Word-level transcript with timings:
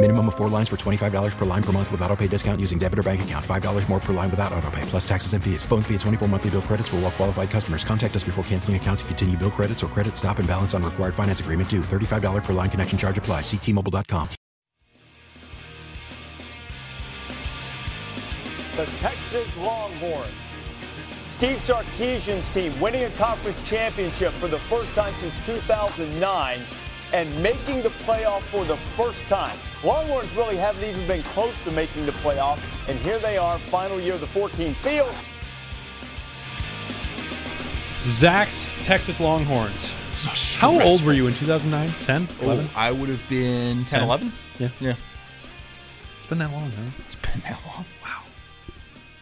Minimum 0.00 0.28
of 0.28 0.36
four 0.36 0.48
lines 0.48 0.68
for 0.68 0.76
$25 0.76 1.36
per 1.36 1.44
line 1.44 1.62
per 1.62 1.72
month 1.72 1.90
with 1.90 2.00
auto 2.02 2.14
pay 2.14 2.28
discount 2.28 2.60
using 2.60 2.78
debit 2.78 3.00
or 3.00 3.02
bank 3.02 3.22
account. 3.22 3.44
$5 3.44 3.88
more 3.88 3.98
per 3.98 4.12
line 4.12 4.30
without 4.30 4.52
auto 4.52 4.70
pay, 4.70 4.82
plus 4.82 5.06
taxes 5.06 5.32
and 5.32 5.42
fees. 5.42 5.64
Phone 5.64 5.82
fee 5.82 5.94
at 5.94 6.00
24 6.02 6.28
monthly 6.28 6.50
bill 6.50 6.62
credits 6.62 6.88
for 6.88 6.96
all 6.96 7.02
well 7.02 7.10
qualified 7.10 7.50
customers. 7.50 7.82
Contact 7.82 8.14
us 8.14 8.22
before 8.22 8.44
canceling 8.44 8.76
account 8.76 9.00
to 9.00 9.04
continue 9.06 9.36
bill 9.36 9.50
credits 9.50 9.82
or 9.82 9.88
credit 9.88 10.16
stop 10.16 10.38
and 10.38 10.46
balance 10.46 10.72
on 10.72 10.84
required 10.84 11.16
finance 11.16 11.40
agreement 11.40 11.68
due. 11.68 11.80
$35 11.80 12.44
per 12.44 12.52
line 12.52 12.70
connection 12.70 12.96
charge 12.96 13.18
apply. 13.18 13.40
Ctmobile.com. 13.40 14.28
The 18.76 18.86
Texas 18.98 19.56
Longhorns. 19.56 20.30
Steve 21.28 21.56
Sarkisian's 21.56 22.48
team 22.54 22.78
winning 22.80 23.02
a 23.02 23.10
conference 23.10 23.58
championship 23.68 24.32
for 24.34 24.46
the 24.46 24.60
first 24.60 24.94
time 24.94 25.12
since 25.18 25.34
2009 25.44 26.60
and 27.12 27.42
making 27.42 27.82
the 27.82 27.90
playoff 27.90 28.42
for 28.42 28.64
the 28.64 28.76
first 28.96 29.22
time. 29.28 29.58
Longhorns 29.82 30.34
really 30.34 30.56
haven't 30.56 30.84
even 30.84 31.06
been 31.06 31.22
close 31.22 31.58
to 31.64 31.70
making 31.70 32.06
the 32.06 32.12
playoff, 32.12 32.58
and 32.88 32.98
here 33.00 33.18
they 33.18 33.36
are, 33.36 33.58
final 33.58 34.00
year 34.00 34.14
of 34.14 34.20
the 34.20 34.26
14 34.26 34.74
field. 34.76 35.14
Zach's 38.10 38.66
Texas 38.82 39.20
Longhorns. 39.20 39.92
How 40.56 40.80
old 40.80 41.02
were 41.04 41.12
you 41.12 41.26
in 41.28 41.34
2009? 41.34 41.94
10? 42.04 42.28
11? 42.42 42.64
Oh, 42.66 42.72
I 42.76 42.90
would 42.90 43.08
have 43.08 43.28
been 43.28 43.84
10, 43.84 43.86
10? 43.86 44.02
11. 44.02 44.32
Yeah. 44.58 44.68
Yeah. 44.80 44.94
It's 46.18 46.26
been 46.28 46.38
that 46.38 46.50
long, 46.50 46.70
huh? 46.70 46.90
It's 47.06 47.16
been 47.16 47.40
that 47.42 47.60
long. 47.66 47.84
Wow. 48.02 48.22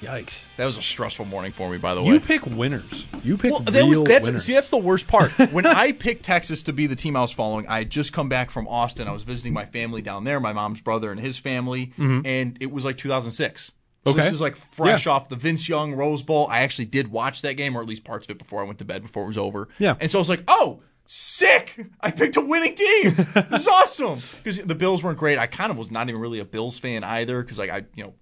Yikes. 0.02 0.44
That 0.58 0.66
was 0.66 0.76
a 0.76 0.82
stressful 0.82 1.24
morning 1.24 1.52
for 1.52 1.70
me, 1.70 1.78
by 1.78 1.94
the 1.94 2.02
way. 2.02 2.08
You 2.14 2.20
pick 2.20 2.44
winners. 2.46 3.06
You 3.24 3.36
pick 3.38 3.52
well, 3.52 3.60
real 3.62 3.72
that 3.72 3.86
was, 3.86 4.02
that's, 4.04 4.26
winners. 4.26 4.44
see, 4.44 4.52
that's 4.54 4.68
the 4.70 4.76
worst 4.76 5.06
part. 5.08 5.30
when 5.52 5.64
I 5.66 5.92
picked 5.92 6.24
Texas 6.24 6.62
to 6.64 6.72
be 6.72 6.86
the 6.86 6.96
team 6.96 7.16
I 7.16 7.20
was 7.22 7.32
following, 7.32 7.66
I 7.66 7.78
had 7.78 7.90
just 7.90 8.12
come 8.12 8.28
back 8.28 8.50
from 8.50 8.68
Austin. 8.68 9.08
I 9.08 9.12
was 9.12 9.22
visiting 9.22 9.52
my 9.54 9.64
family 9.64 10.02
down 10.02 10.24
there, 10.24 10.38
my 10.38 10.52
mom's 10.52 10.80
brother 10.82 11.10
and 11.10 11.18
his 11.20 11.38
family, 11.38 11.92
and 11.98 12.56
it 12.60 12.70
was 12.70 12.84
like 12.84 12.98
2006. 12.98 13.64
So 13.66 13.72
Mm-hmm. 13.72 14.10
Okay. 14.20 14.24
this 14.26 14.34
is 14.34 14.40
like 14.40 14.54
fresh 14.54 15.06
Yeah. 15.06 15.12
off 15.12 15.28
the 15.28 15.34
Vince 15.34 15.68
Young 15.68 15.92
Rose 15.94 16.22
Bowl. 16.22 16.46
I 16.48 16.60
actually 16.60 16.84
did 16.84 17.08
watch 17.10 17.42
that 17.42 17.54
game, 17.54 17.76
or 17.76 17.80
at 17.82 17.88
least 17.88 18.04
parts 18.04 18.26
of 18.26 18.30
it, 18.30 18.38
before 18.38 18.60
I 18.60 18.64
went 18.64 18.78
to 18.78 18.84
bed, 18.84 19.02
before 19.02 19.24
it 19.24 19.26
was 19.26 19.36
over. 19.38 19.68
Yeah. 19.80 19.96
And 20.00 20.08
so 20.08 20.18
I 20.18 20.20
was 20.20 20.28
like, 20.28 20.44
oh, 20.46 20.80
sick! 21.06 21.86
I 22.00 22.10
picked 22.12 22.36
a 22.36 22.40
winning 22.40 22.74
team. 22.76 23.16
this 23.50 23.62
is 23.62 23.68
awesome. 23.72 24.20
Because 24.44 24.58
the 24.58 24.74
Bills 24.76 25.02
weren't 25.02 25.18
great. 25.18 25.38
I 25.38 25.46
kind 25.48 25.72
of 25.72 25.76
was 25.76 25.90
not 25.90 26.08
even 26.08 26.20
really 26.20 26.38
a 26.38 26.44
Bills 26.44 26.78
fan 26.78 27.02
either. 27.02 27.42
Because 27.42 27.58
like 27.58 27.70
I, 27.70 27.82
you 27.96 28.04
know, 28.04 28.14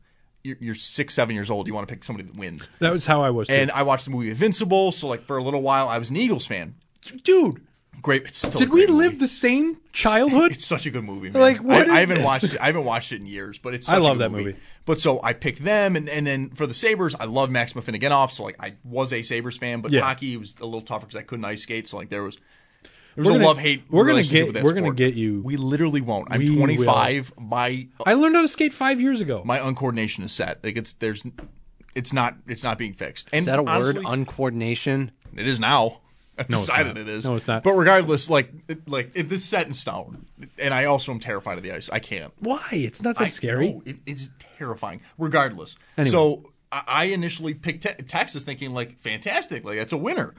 you're, 0.44 0.56
you're 0.60 0.74
six, 0.74 1.14
seven 1.14 1.34
years 1.34 1.50
old. 1.50 1.66
You 1.66 1.74
want 1.74 1.88
to 1.88 1.92
pick 1.92 2.04
somebody 2.04 2.28
that 2.28 2.36
wins. 2.36 2.68
that 2.78 2.92
was 2.92 3.06
how 3.06 3.22
I 3.22 3.30
was. 3.30 3.48
Too. 3.48 3.54
And 3.54 3.70
I 3.72 3.82
watched 3.82 4.04
the 4.04 4.10
movie 4.10 4.30
Invincible. 4.30 4.92
So 4.92 5.08
like 5.08 5.22
for 5.22 5.36
a 5.38 5.42
little 5.42 5.62
while, 5.62 5.88
I 5.88 5.98
was 5.98 6.10
an 6.10 6.16
Eagles 6.16 6.46
fan. 6.46 6.74
Dude, 7.24 7.60
great. 8.02 8.26
It's 8.26 8.38
still 8.38 8.58
Did 8.60 8.70
we 8.72 8.86
live 8.86 9.12
movie. 9.12 9.16
the 9.18 9.28
same 9.28 9.78
childhood? 9.92 10.52
It's 10.52 10.64
such 10.66 10.86
a 10.86 10.90
good 10.90 11.04
movie, 11.04 11.30
man. 11.30 11.42
Like, 11.42 11.62
what 11.62 11.88
I, 11.88 11.96
I 11.96 12.00
haven't 12.00 12.16
this? 12.18 12.24
watched 12.24 12.44
it. 12.44 12.60
I 12.60 12.66
haven't 12.66 12.84
watched 12.84 13.12
it 13.12 13.20
in 13.20 13.26
years, 13.26 13.58
but 13.58 13.74
it's. 13.74 13.88
I 13.88 13.96
love 13.98 14.18
that 14.18 14.30
movie. 14.30 14.56
But 14.86 15.00
so 15.00 15.18
I 15.22 15.32
picked 15.32 15.64
them, 15.64 15.96
and, 15.96 16.08
and 16.10 16.26
then 16.26 16.50
for 16.50 16.66
the 16.66 16.74
Sabres, 16.74 17.14
I 17.18 17.24
love 17.24 17.50
Max 17.50 17.72
Afinogenov 17.72 18.30
So 18.30 18.44
like 18.44 18.56
I 18.62 18.74
was 18.84 19.14
a 19.14 19.22
Sabres 19.22 19.56
fan, 19.56 19.80
but 19.80 19.92
Yeah. 19.92 20.02
hockey 20.02 20.36
was 20.36 20.54
a 20.60 20.64
little 20.66 20.82
tougher 20.82 21.06
because 21.06 21.18
I 21.18 21.22
couldn't 21.22 21.44
ice 21.46 21.62
skate. 21.62 21.88
So 21.88 21.96
like 21.96 22.10
there 22.10 22.22
was. 22.22 22.36
There 23.14 23.22
was 23.22 23.26
We're 23.28 23.30
a 23.30 23.34
gonna- 23.38 23.46
love 23.46 23.58
hate. 23.58 23.84
we're 23.90 24.06
gonna 24.06 24.22
get- 24.22 24.46
with 24.46 24.54
that 24.54 24.64
we're 24.64 24.72
gonna 24.72 24.92
get 24.92 25.14
you- 25.14 25.40
We 25.42 25.56
literally 25.56 26.00
won't. 26.00 26.28
I'm 26.30 26.40
We 26.40 26.56
25. 26.56 27.32
My 27.38 27.86
I 28.04 28.14
learned 28.14 28.34
how 28.36 28.42
to 28.42 28.48
skate 28.48 28.72
five 28.72 29.00
years 29.00 29.20
ago. 29.20 29.42
my 29.44 29.58
uncoordination 29.58 30.24
is 30.24 30.32
set. 30.32 30.62
Like 30.64 30.76
it's 30.76 30.92
there's, 30.94 31.22
it's 31.94 32.12
not 32.12 32.36
it's 32.48 32.62
not 32.64 32.76
being 32.78 32.92
fixed. 32.94 33.28
And 33.32 33.40
Is 33.40 33.46
that 33.46 33.58
a 33.58 33.64
honestly, 33.64 34.04
word? 34.04 34.26
Uncoordination. 34.26 35.10
It 35.36 35.46
is 35.46 35.60
now. 35.60 36.00
I've 36.36 36.50
No, 36.50 36.56
it's 36.58 36.66
decided 36.66 36.96
not. 36.96 37.02
it 37.02 37.08
is. 37.08 37.24
No, 37.24 37.36
it's 37.36 37.46
not. 37.46 37.62
But 37.62 37.74
regardless, 37.74 38.28
like, 38.28 38.50
it, 38.66 38.88
like 38.88 39.12
it, 39.14 39.28
this 39.28 39.44
set 39.44 39.68
in 39.68 39.72
stone, 39.74 40.26
and 40.58 40.74
I 40.74 40.84
also 40.86 41.12
am 41.12 41.20
terrified 41.20 41.58
of 41.58 41.62
the 41.62 41.70
ice. 41.70 41.88
I 41.92 42.00
can't. 42.00 42.32
Why? 42.40 42.66
It's 42.72 43.02
not 43.02 43.16
that 43.18 43.24
I 43.26 43.28
scary. 43.28 43.68
know, 43.70 43.82
it, 43.86 43.98
it's 44.04 44.30
terrifying. 44.58 45.00
Regardless, 45.16 45.76
Anyway. 45.96 46.10
so 46.10 46.50
I, 46.72 46.82
I 46.88 47.04
initially 47.04 47.54
picked 47.54 47.84
te- 47.84 48.02
Texas, 48.08 48.42
thinking 48.42 48.74
like, 48.74 49.00
fantastic, 49.00 49.64
like 49.64 49.78
that's 49.78 49.92
a 49.92 49.96
winner. 49.96 50.34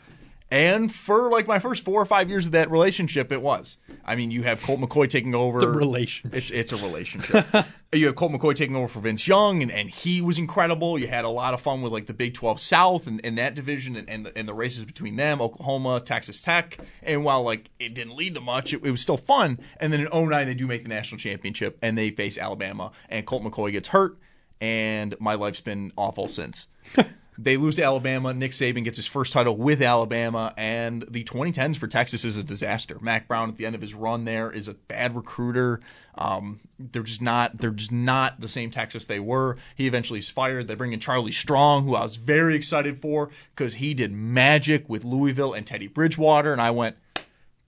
And 0.52 0.94
for 0.94 1.32
like 1.32 1.48
my 1.48 1.58
first 1.58 1.84
four 1.84 2.00
or 2.00 2.06
five 2.06 2.30
years 2.30 2.46
of 2.46 2.52
that 2.52 2.70
relationship, 2.70 3.32
it 3.32 3.42
was. 3.42 3.78
I 4.06 4.16
mean, 4.16 4.30
you 4.30 4.44
have 4.44 4.62
Colt 4.62 4.80
McCoy 4.80 5.10
taking 5.10 5.34
over. 5.34 5.60
The 5.60 5.68
relationship. 5.68 6.38
It's 6.38 6.52
it's 6.52 6.72
a 6.72 6.76
relationship. 6.76 7.48
you 7.94 8.06
have 8.06 8.16
Colt 8.16 8.32
McCoy 8.32 8.56
taking 8.56 8.76
over 8.76 8.88
for 8.88 9.00
Vince 9.00 9.28
Young, 9.28 9.64
and, 9.64 9.72
and 9.72 9.90
he 9.90 10.22
was 10.22 10.38
incredible. 10.38 11.00
You 11.00 11.08
had 11.08 11.26
a 11.26 11.30
lot 11.30 11.56
of 11.56 11.62
fun 11.62 11.82
with 11.82 11.92
like 11.92 12.06
the 12.06 12.14
Big 12.14 12.36
12 12.36 12.60
South 12.60 13.08
and, 13.08 13.20
and 13.24 13.38
that 13.40 13.56
division 13.56 13.96
and, 13.96 14.08
and, 14.08 14.28
the, 14.28 14.38
and 14.38 14.48
the 14.48 14.54
races 14.54 14.86
between 14.86 15.16
them, 15.16 15.42
Oklahoma, 15.42 16.00
Texas 16.00 16.44
Tech. 16.44 16.78
And 17.02 17.24
while 17.24 17.42
like 17.42 17.72
it 17.80 17.96
didn't 17.96 18.16
lead 18.16 18.36
to 18.36 18.42
much, 18.42 18.72
it, 18.72 18.86
it 18.86 18.92
was 18.92 19.02
still 19.02 19.18
fun. 19.18 19.60
And 19.78 19.92
then 19.92 20.02
in 20.02 20.30
09, 20.30 20.46
they 20.46 20.54
do 20.54 20.68
make 20.68 20.84
the 20.84 20.90
national 20.90 21.18
championship 21.18 21.80
and 21.82 21.98
they 21.98 22.12
face 22.12 22.38
Alabama, 22.38 22.92
and 23.10 23.26
Colt 23.26 23.44
McCoy 23.44 23.72
gets 23.72 23.88
hurt, 23.88 24.20
and 24.62 25.16
my 25.20 25.34
life's 25.34 25.62
been 25.62 25.92
awful 25.98 26.28
since. 26.28 26.68
They 27.38 27.58
lose 27.58 27.76
to 27.76 27.84
Alabama. 27.84 28.34
Nick 28.34 28.52
Saban 28.52 28.84
gets 28.84 28.98
his 28.98 29.08
first 29.08 29.34
title 29.34 29.58
with 29.58 29.82
Alabama, 29.82 30.54
and 30.58 31.04
the 31.10 31.24
2010s 31.24 31.76
for 31.76 31.88
Texas 31.88 32.24
is 32.24 32.38
a 32.38 32.44
disaster. 32.44 32.98
Mack 33.02 33.28
Brown 33.28 33.50
at 33.50 33.58
the 33.58 33.66
end 33.66 33.76
of 33.76 33.82
his 33.82 33.94
run 33.94 34.26
there 34.26 34.52
is 34.52 34.68
a 34.68 34.74
bad 34.74 35.16
recruiter. 35.16 35.82
Um, 36.18 36.62
they're 36.80 37.04
just 37.04 37.22
not. 37.22 37.58
They're 37.58 37.72
just 37.72 37.92
not 37.92 38.40
the 38.40 38.48
same 38.48 38.72
Texas 38.72 39.06
they 39.06 39.20
were. 39.20 39.58
He 39.76 39.86
eventually 39.88 40.20
is 40.20 40.30
fired. 40.30 40.68
They 40.68 40.76
bring 40.76 40.94
in 40.94 41.00
Charlie 41.00 41.32
Strong, 41.32 41.84
who 41.84 41.96
I 41.96 42.04
was 42.04 42.16
very 42.16 42.56
excited 42.56 43.00
for 43.00 43.30
because 43.56 43.76
he 43.76 43.94
did 43.94 44.14
magic 44.14 44.88
with 44.88 45.04
Louisville 45.04 45.54
and 45.54 45.68
Teddy 45.68 45.88
Bridgewater, 45.88 46.54
and 46.54 46.62
I 46.62 46.72
went, 46.72 46.96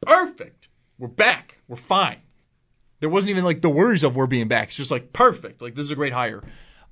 perfect. 0.01 0.69
We're 0.97 1.07
back. 1.07 1.59
We're 1.67 1.75
fine. 1.75 2.21
There 2.99 3.09
wasn't 3.09 3.31
even 3.31 3.43
like 3.43 3.61
the 3.61 3.69
worries 3.69 4.03
of 4.03 4.15
we're 4.15 4.27
being 4.27 4.47
back. 4.47 4.69
It's 4.69 4.77
just 4.77 4.91
like 4.91 5.13
perfect. 5.13 5.61
Like 5.61 5.75
this 5.75 5.85
is 5.85 5.91
a 5.91 5.95
great 5.95 6.13
hire. 6.13 6.41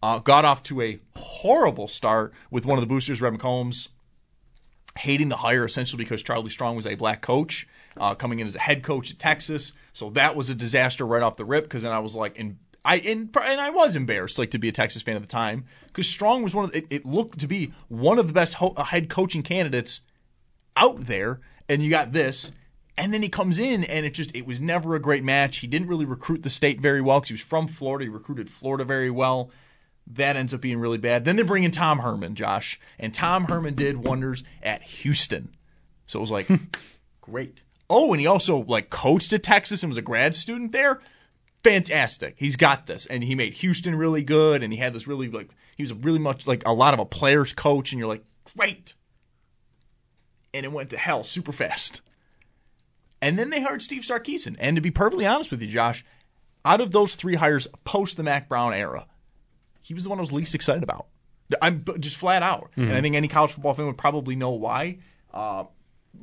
Uh, 0.03 0.19
got 0.19 0.45
off 0.45 0.61
to 0.63 0.81
a 0.81 0.99
horrible 1.15 1.87
start 1.87 2.33
with 2.51 2.65
one 2.65 2.77
of 2.77 2.81
the 2.81 2.87
boosters, 2.87 3.21
Red 3.21 3.33
McCombs, 3.33 3.87
hating 4.97 5.29
the 5.29 5.37
hire 5.37 5.65
essentially 5.65 6.03
because 6.03 6.21
Charlie 6.21 6.49
Strong 6.49 6.75
was 6.75 6.85
a 6.85 6.95
black 6.95 7.21
coach 7.21 7.67
uh, 7.97 8.15
coming 8.15 8.39
in 8.39 8.47
as 8.47 8.55
a 8.55 8.59
head 8.59 8.83
coach 8.83 9.11
at 9.11 9.19
Texas. 9.19 9.71
So 9.93 10.09
that 10.11 10.35
was 10.35 10.49
a 10.49 10.55
disaster 10.55 11.05
right 11.05 11.23
off 11.23 11.37
the 11.37 11.45
rip 11.45 11.63
because 11.63 11.83
then 11.83 11.91
I 11.91 11.99
was 11.99 12.15
like, 12.15 12.37
and 12.39 12.57
I 12.83 12.97
and, 12.97 13.35
and 13.43 13.61
I 13.61 13.71
was 13.71 13.95
embarrassed 13.95 14.37
like 14.37 14.51
to 14.51 14.59
be 14.59 14.69
a 14.69 14.71
Texas 14.71 15.01
fan 15.01 15.15
at 15.15 15.21
the 15.21 15.27
time 15.27 15.65
because 15.87 16.07
Strong 16.07 16.43
was 16.43 16.53
one 16.53 16.65
of 16.65 16.71
the, 16.71 16.79
it, 16.79 16.87
it 16.89 17.05
looked 17.05 17.39
to 17.39 17.47
be 17.47 17.73
one 17.87 18.19
of 18.19 18.27
the 18.27 18.33
best 18.33 18.55
ho- 18.55 18.75
head 18.75 19.09
coaching 19.09 19.43
candidates 19.43 20.01
out 20.75 21.05
there, 21.05 21.41
and 21.67 21.81
you 21.81 21.89
got 21.89 22.13
this. 22.13 22.51
And 22.97 23.13
then 23.13 23.21
he 23.21 23.27
comes 23.27 23.59
in, 23.59 23.83
and 23.83 24.05
it 24.05 24.13
just 24.13 24.33
it 24.33 24.45
was 24.45 24.61
never 24.61 24.95
a 24.95 25.01
great 25.01 25.23
match. 25.23 25.57
He 25.57 25.67
didn't 25.67 25.89
really 25.89 26.05
recruit 26.05 26.43
the 26.43 26.49
state 26.49 26.79
very 26.79 27.01
well 27.01 27.19
because 27.19 27.29
he 27.29 27.33
was 27.33 27.41
from 27.41 27.67
Florida. 27.67 28.05
He 28.05 28.09
recruited 28.09 28.49
Florida 28.49 28.85
very 28.85 29.09
well. 29.09 29.49
That 30.07 30.35
ends 30.35 30.53
up 30.53 30.61
being 30.61 30.79
really 30.79 30.97
bad. 30.97 31.25
Then 31.25 31.35
they 31.35 31.43
bring 31.43 31.63
in 31.63 31.71
Tom 31.71 31.99
Herman, 31.99 32.35
Josh, 32.35 32.79
and 32.99 33.13
Tom 33.13 33.45
Herman 33.45 33.73
did 33.73 34.05
wonders 34.05 34.43
at 34.61 34.83
Houston. 34.83 35.55
So 36.05 36.19
it 36.19 36.21
was 36.21 36.31
like, 36.31 36.47
great. 37.21 37.63
Oh, 37.89 38.13
and 38.13 38.19
he 38.21 38.27
also 38.27 38.57
like 38.57 38.89
coached 38.89 39.33
at 39.33 39.43
Texas 39.43 39.83
and 39.83 39.89
was 39.89 39.97
a 39.97 40.03
grad 40.03 40.35
student 40.35 40.71
there. 40.71 41.01
Fantastic. 41.63 42.35
He's 42.37 42.55
got 42.55 42.85
this, 42.85 43.07
and 43.07 43.23
he 43.23 43.33
made 43.33 43.53
Houston 43.55 43.95
really 43.95 44.21
good. 44.21 44.61
And 44.61 44.71
he 44.71 44.79
had 44.79 44.93
this 44.93 45.07
really 45.07 45.29
like 45.29 45.49
he 45.75 45.83
was 45.83 45.93
really 45.93 46.19
much 46.19 46.45
like 46.45 46.61
a 46.67 46.73
lot 46.73 46.93
of 46.93 46.99
a 46.99 47.05
player's 47.05 47.53
coach, 47.53 47.91
and 47.91 47.99
you're 47.99 48.07
like, 48.07 48.23
great. 48.55 48.93
And 50.53 50.65
it 50.65 50.71
went 50.71 50.91
to 50.91 50.97
hell 50.97 51.23
super 51.23 51.51
fast. 51.51 52.01
And 53.21 53.39
then 53.39 53.49
they 53.49 53.61
hired 53.61 53.81
Steve 53.81 54.03
Sarkisian. 54.03 54.55
And 54.59 54.75
to 54.75 54.81
be 54.81 54.91
perfectly 54.91 55.25
honest 55.25 55.49
with 55.49 55.61
you, 55.61 55.67
Josh, 55.67 56.05
out 56.63 56.81
of 56.81 56.91
those 56.91 57.15
three 57.15 57.35
hires 57.35 57.67
post 57.83 58.17
the 58.17 58.23
Mack 58.23 58.47
Brown 58.47 58.73
era, 58.73 59.07
he 59.85 59.93
was 59.93 60.03
the 60.03 60.09
one 60.09 60.17
I 60.17 60.21
was 60.21 60.33
least 60.33 60.55
excited 60.55 60.81
about. 60.81 61.05
I'm 61.61 61.85
just 61.99 62.17
flat 62.17 62.41
out. 62.41 62.71
And 62.75 62.93
I 62.97 63.01
think 63.01 63.15
any 63.15 63.27
college 63.27 63.51
football 63.51 63.75
fan 63.75 63.85
would 63.85 63.99
probably 63.99 64.35
know 64.35 64.49
why. 64.49 64.97
Uh, 65.31 65.65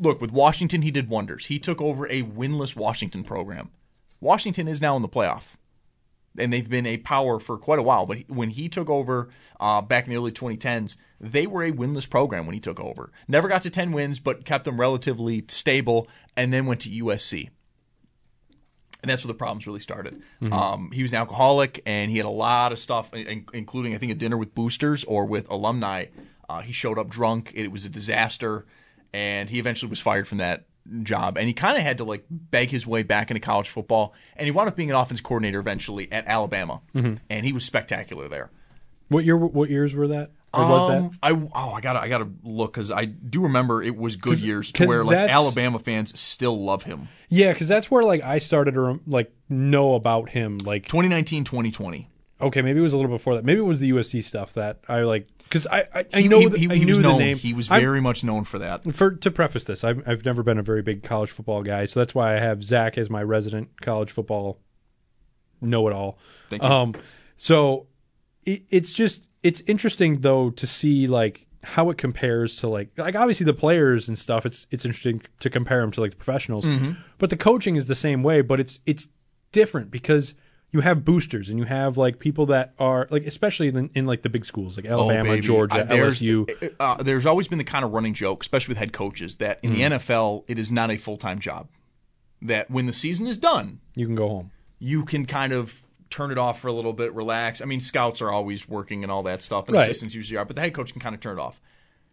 look, 0.00 0.20
with 0.20 0.32
Washington, 0.32 0.82
he 0.82 0.90
did 0.90 1.08
wonders. 1.08 1.44
He 1.46 1.60
took 1.60 1.80
over 1.80 2.08
a 2.08 2.24
winless 2.24 2.74
Washington 2.74 3.22
program. 3.22 3.70
Washington 4.20 4.66
is 4.66 4.80
now 4.80 4.96
in 4.96 5.02
the 5.02 5.08
playoff, 5.08 5.54
and 6.36 6.52
they've 6.52 6.68
been 6.68 6.86
a 6.86 6.96
power 6.96 7.38
for 7.38 7.56
quite 7.56 7.78
a 7.78 7.84
while. 7.84 8.04
But 8.04 8.28
when 8.28 8.50
he 8.50 8.68
took 8.68 8.90
over 8.90 9.28
uh, 9.60 9.80
back 9.80 10.06
in 10.06 10.10
the 10.10 10.16
early 10.16 10.32
2010s, 10.32 10.96
they 11.20 11.46
were 11.46 11.62
a 11.62 11.70
winless 11.70 12.10
program 12.10 12.46
when 12.46 12.54
he 12.54 12.60
took 12.60 12.80
over. 12.80 13.12
Never 13.28 13.46
got 13.46 13.62
to 13.62 13.70
10 13.70 13.92
wins, 13.92 14.18
but 14.18 14.44
kept 14.44 14.64
them 14.64 14.80
relatively 14.80 15.44
stable, 15.46 16.08
and 16.36 16.52
then 16.52 16.66
went 16.66 16.80
to 16.80 16.90
USC 16.90 17.50
and 19.02 19.10
that's 19.10 19.22
where 19.24 19.28
the 19.32 19.38
problems 19.38 19.66
really 19.66 19.80
started. 19.80 20.22
Um, 20.52 20.90
he 20.92 21.02
was 21.02 21.12
an 21.12 21.18
alcoholic, 21.18 21.82
and 21.86 22.10
he 22.10 22.16
had 22.16 22.26
a 22.26 22.30
lot 22.30 22.72
of 22.72 22.78
stuff, 22.78 23.12
in- 23.12 23.46
including 23.52 23.94
I 23.94 23.98
think 23.98 24.12
a 24.12 24.14
dinner 24.14 24.36
with 24.38 24.54
boosters 24.54 25.04
or 25.04 25.26
with 25.26 25.48
alumni. 25.50 26.06
Uh, 26.48 26.60
he 26.60 26.72
showed 26.72 26.98
up 26.98 27.08
drunk. 27.08 27.52
It 27.54 27.68
was 27.72 27.84
a 27.84 27.88
disaster, 27.88 28.64
and 29.12 29.50
he 29.50 29.58
eventually 29.58 29.90
was 29.90 30.00
fired 30.00 30.26
from 30.28 30.38
that 30.38 30.64
job. 31.02 31.38
And 31.38 31.46
he 31.46 31.54
kind 31.54 31.76
of 31.78 31.82
had 31.82 31.98
to 31.98 32.04
like 32.04 32.24
beg 32.30 32.70
his 32.70 32.86
way 32.86 33.02
back 33.02 33.30
into 33.30 33.40
college 33.40 33.68
football, 33.68 34.14
and 34.36 34.46
he 34.46 34.50
wound 34.50 34.68
up 34.68 34.76
being 34.76 34.90
an 34.90 34.96
offense 34.96 35.20
coordinator 35.20 35.60
eventually 35.60 36.10
at 36.12 36.26
Alabama, 36.26 36.80
and 36.94 37.46
he 37.46 37.52
was 37.52 37.64
spectacular 37.64 38.28
there. 38.28 38.50
What 39.08 39.24
year? 39.24 39.36
What 39.36 39.68
years 39.70 39.94
were 39.94 40.08
that? 40.08 40.30
Or 40.54 40.68
was 40.68 40.88
that? 40.90 40.98
Um, 40.98 41.18
I 41.22 41.30
oh 41.58 41.72
I 41.72 41.80
gotta 41.80 42.00
I 42.00 42.08
gotta 42.08 42.28
look 42.42 42.74
because 42.74 42.90
I 42.90 43.06
do 43.06 43.40
remember 43.42 43.82
it 43.82 43.96
was 43.96 44.16
good 44.16 44.38
years 44.38 44.70
to 44.72 44.78
'cause 44.80 44.86
where 44.88 45.02
like 45.04 45.14
that's- 45.16 45.34
Alabama 45.34 45.78
fans 45.78 46.18
still 46.18 46.62
love 46.62 46.82
him. 46.82 47.08
Yeah, 47.28 47.52
because 47.52 47.68
that's 47.68 47.90
where 47.90 48.04
like 48.04 48.22
I 48.22 48.38
started 48.38 48.74
to 48.74 49.00
like 49.06 49.32
know 49.48 49.94
about 49.94 50.30
him. 50.30 50.58
Like 50.58 50.86
2019, 50.88 51.44
2020. 51.44 52.08
okay, 52.40 52.60
maybe 52.60 52.80
it 52.80 52.82
was 52.82 52.92
a 52.92 52.96
little 52.96 53.10
before 53.10 53.34
that. 53.36 53.44
Maybe 53.44 53.60
it 53.60 53.64
was 53.64 53.80
the 53.80 53.90
USC 53.92 54.22
stuff 54.22 54.52
that 54.54 54.80
I 54.88 55.02
like 55.02 55.26
because 55.44 55.66
I 55.68 55.86
I, 55.94 56.04
I 56.12 56.22
know 56.24 56.40
he, 56.40 56.46
the, 56.48 56.58
he, 56.58 56.68
I 56.70 56.74
he 56.74 56.80
knew 56.84 56.88
was 56.88 56.96
the 56.98 57.02
known. 57.04 57.18
name. 57.18 57.36
He 57.38 57.54
was 57.54 57.70
I'm- 57.70 57.80
very 57.80 58.00
much 58.02 58.22
known 58.22 58.44
for 58.44 58.58
that. 58.58 58.84
for 58.94 59.12
to 59.12 59.30
preface 59.30 59.64
this, 59.64 59.84
I've 59.84 60.02
I've 60.06 60.24
never 60.24 60.42
been 60.42 60.58
a 60.58 60.62
very 60.62 60.82
big 60.82 61.02
college 61.02 61.30
football 61.30 61.62
guy, 61.62 61.86
so 61.86 61.98
that's 62.00 62.14
why 62.14 62.34
I 62.36 62.40
have 62.40 62.62
Zach 62.62 62.98
as 62.98 63.08
my 63.08 63.22
resident 63.22 63.80
college 63.80 64.10
football 64.10 64.58
know 65.62 65.86
it 65.88 65.94
all. 65.94 66.18
Thank 66.50 66.62
you. 66.62 66.68
Um, 66.68 66.94
so 67.36 67.86
it, 68.44 68.64
it's 68.68 68.92
just 68.92 69.28
it's 69.42 69.60
interesting 69.66 70.20
though 70.20 70.50
to 70.50 70.66
see 70.66 71.06
like 71.06 71.46
how 71.64 71.90
it 71.90 71.98
compares 71.98 72.56
to 72.56 72.68
like 72.68 72.90
like 72.96 73.14
obviously 73.14 73.44
the 73.44 73.54
players 73.54 74.08
and 74.08 74.18
stuff. 74.18 74.44
It's 74.46 74.66
it's 74.70 74.84
interesting 74.84 75.22
to 75.40 75.48
compare 75.50 75.80
them 75.80 75.90
to 75.92 76.00
like 76.00 76.10
the 76.12 76.16
professionals, 76.16 76.64
Mm-hmm. 76.64 76.92
but 77.18 77.30
the 77.30 77.36
coaching 77.36 77.76
is 77.76 77.86
the 77.86 77.94
same 77.94 78.22
way, 78.22 78.40
but 78.40 78.60
it's 78.60 78.80
it's 78.86 79.08
different 79.52 79.90
because. 79.90 80.34
You 80.74 80.80
have 80.80 81.04
boosters, 81.04 81.50
and 81.50 81.58
you 81.58 81.66
have 81.66 81.98
like 81.98 82.18
people 82.18 82.46
that 82.46 82.72
are 82.78 83.06
like, 83.10 83.26
especially 83.26 83.68
in, 83.68 83.90
in 83.94 84.06
like 84.06 84.22
the 84.22 84.30
big 84.30 84.46
schools, 84.46 84.78
like 84.78 84.86
Alabama, 84.86 85.32
Oh. 85.32 85.38
Georgia, 85.38 85.80
Uh, 85.80 85.84
there's, 85.84 86.22
LSU. 86.22 86.72
Uh, 86.80 87.02
there's 87.02 87.26
always 87.26 87.46
been 87.46 87.58
the 87.58 87.64
kind 87.64 87.84
of 87.84 87.90
running 87.90 88.14
joke, 88.14 88.40
especially 88.40 88.72
with 88.72 88.78
head 88.78 88.90
coaches, 88.94 89.36
that 89.36 89.58
in 89.62 89.72
Mm-hmm. 89.74 89.90
the 89.90 89.96
NFL 89.98 90.44
it 90.48 90.58
is 90.58 90.72
not 90.72 90.90
a 90.90 90.96
full 90.96 91.18
time 91.18 91.40
job. 91.40 91.68
That 92.40 92.70
when 92.70 92.86
the 92.86 92.94
season 92.94 93.26
is 93.26 93.36
done, 93.36 93.80
You 93.94 94.06
can 94.06 94.14
go 94.14 94.28
home. 94.28 94.50
you 94.78 95.04
can 95.04 95.26
kind 95.26 95.52
of 95.52 95.82
turn 96.12 96.30
it 96.30 96.38
off 96.38 96.60
for 96.60 96.68
a 96.68 96.72
little 96.72 96.92
bit, 96.92 97.12
relax. 97.14 97.60
I 97.60 97.64
mean, 97.64 97.80
scouts 97.80 98.20
are 98.20 98.30
always 98.30 98.68
working 98.68 99.02
and 99.02 99.10
all 99.10 99.22
that 99.24 99.42
stuff, 99.42 99.66
and 99.66 99.74
Right. 99.76 99.84
assistants 99.84 100.14
usually 100.14 100.36
are, 100.36 100.44
but 100.44 100.54
the 100.56 100.62
head 100.62 100.74
coach 100.74 100.92
can 100.92 101.00
kind 101.00 101.14
of 101.14 101.20
turn 101.20 101.38
it 101.38 101.40
off. 101.40 101.60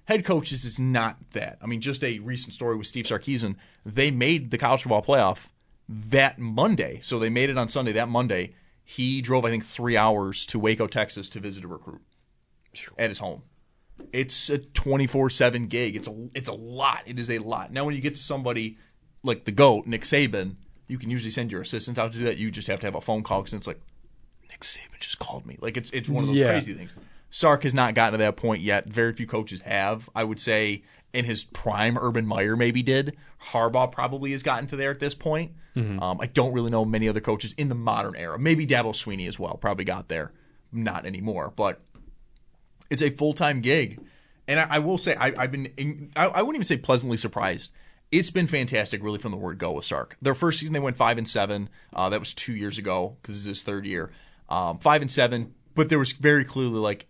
Head 0.05 0.25
coaches 0.25 0.65
is 0.65 0.79
not 0.79 1.17
that. 1.33 1.59
I 1.61 1.67
mean, 1.67 1.81
just 1.81 2.03
a 2.03 2.17
recent 2.19 2.53
story 2.53 2.75
with 2.77 2.87
Steve 2.87 3.05
Sarkisian. 3.05 3.55
They 3.85 4.09
made 4.09 4.49
the 4.51 4.57
college 4.57 4.81
football 4.83 5.03
playoff 5.03 5.47
that 5.87 6.39
Monday, 6.39 6.99
so 7.03 7.19
they 7.19 7.29
made 7.29 7.49
it 7.49 7.57
on 7.57 7.67
Sunday. 7.67 7.91
That 7.91 8.09
Monday, 8.09 8.55
he 8.83 9.21
drove 9.21 9.45
I 9.45 9.49
think 9.49 9.65
three 9.65 9.95
hours 9.97 10.45
to 10.47 10.57
Waco, 10.57 10.87
Texas, 10.87 11.29
to 11.29 11.39
visit 11.39 11.63
a 11.63 11.67
recruit 11.67 12.01
at 12.97 13.09
his 13.09 13.19
home. 13.19 13.43
It's 14.13 14.49
a 14.49 14.57
twenty 14.59 15.05
four 15.07 15.29
seven 15.29 15.67
gig. 15.67 15.95
It's 15.95 16.07
a 16.07 16.29
it's 16.33 16.49
a 16.49 16.53
lot. 16.53 17.03
It 17.05 17.19
is 17.19 17.29
a 17.29 17.39
lot. 17.39 17.71
Now, 17.71 17.85
when 17.85 17.93
you 17.95 18.01
get 18.01 18.15
to 18.15 18.21
somebody 18.21 18.77
like 19.23 19.45
the 19.45 19.51
goat, 19.51 19.85
Nick 19.85 20.03
Saban, 20.03 20.55
you 20.87 20.97
can 20.97 21.09
usually 21.09 21.31
send 21.31 21.51
your 21.51 21.61
assistant 21.61 21.99
out 21.99 22.13
to 22.13 22.17
do 22.17 22.23
that. 22.23 22.37
You 22.37 22.49
just 22.49 22.67
have 22.67 22.79
to 22.79 22.87
have 22.87 22.95
a 22.95 23.01
phone 23.01 23.21
call 23.23 23.41
because 23.41 23.53
it's 23.53 23.67
like 23.67 23.81
Nick 24.49 24.61
Saban 24.61 24.99
just 24.99 25.19
called 25.19 25.45
me. 25.45 25.57
Like 25.61 25.77
it's 25.77 25.89
it's 25.91 26.09
one 26.09 26.23
of 26.23 26.27
those 26.27 26.37
Yeah. 26.37 26.47
crazy 26.51 26.73
things. 26.73 26.91
Sark 27.31 27.63
has 27.63 27.73
not 27.73 27.93
gotten 27.93 28.13
to 28.13 28.17
that 28.25 28.35
point 28.37 28.61
yet. 28.61 28.87
Very 28.87 29.13
few 29.13 29.27
coaches 29.27 29.61
have. 29.61 30.09
I 30.15 30.23
would 30.23 30.39
say 30.39 30.83
in 31.13 31.25
his 31.25 31.43
prime, 31.43 31.97
Urban 31.97 32.25
Meyer 32.25 32.55
maybe 32.55 32.81
did. 32.81 33.15
Harbaugh 33.51 33.91
probably 33.91 34.31
has 34.31 34.41
gotten 34.43 34.67
to 34.67 34.75
there 34.75 34.91
at 34.91 34.99
this 34.99 35.13
point. 35.15 35.51
Um, 35.75 36.19
I 36.19 36.25
don't 36.25 36.51
really 36.51 36.71
know 36.71 36.83
many 36.83 37.07
other 37.07 37.21
coaches 37.21 37.53
in 37.57 37.69
the 37.69 37.75
modern 37.75 38.13
era. 38.17 38.37
Maybe 38.37 38.67
Dabo 38.67 38.87
Swinney 38.91 39.29
as 39.29 39.39
well. 39.39 39.55
Probably 39.55 39.85
got 39.85 40.09
there. 40.09 40.33
Not 40.73 41.05
anymore, 41.05 41.53
but 41.55 41.79
it's 42.89 43.01
a 43.01 43.09
full 43.11 43.33
time 43.33 43.61
gig, 43.61 43.99
and 44.47 44.59
I, 44.59 44.67
I 44.71 44.79
will 44.79 44.97
say 44.97 45.15
I, 45.15 45.33
I've 45.37 45.51
been 45.51 45.67
in, 45.77 46.11
I, 46.17 46.25
I 46.25 46.41
wouldn't 46.41 46.55
even 46.55 46.65
say 46.65 46.77
pleasantly 46.77 47.15
surprised. 47.17 47.71
It's 48.11 48.29
been 48.31 48.47
fantastic, 48.47 49.01
really, 49.03 49.19
from 49.19 49.31
the 49.31 49.37
word 49.37 49.57
go 49.59 49.71
with 49.73 49.85
Sark. 49.85 50.17
Their 50.21 50.35
first 50.35 50.59
season, 50.59 50.73
they 50.73 50.79
went 50.79 50.97
five 50.97 51.17
and 51.17 51.27
seven. 51.27 51.69
Uh, 51.93 52.09
that 52.09 52.19
was 52.19 52.33
two 52.33 52.53
years 52.53 52.77
ago 52.77 53.15
because 53.21 53.35
this 53.35 53.41
is 53.41 53.47
his 53.59 53.63
third 53.63 53.85
year. 53.85 54.11
Um, 54.49 54.79
five 54.79 55.01
and 55.01 55.11
seven, 55.11 55.53
but 55.75 55.89
there 55.89 55.99
was 55.99 56.11
very 56.11 56.43
clearly 56.43 56.79
like 56.79 57.07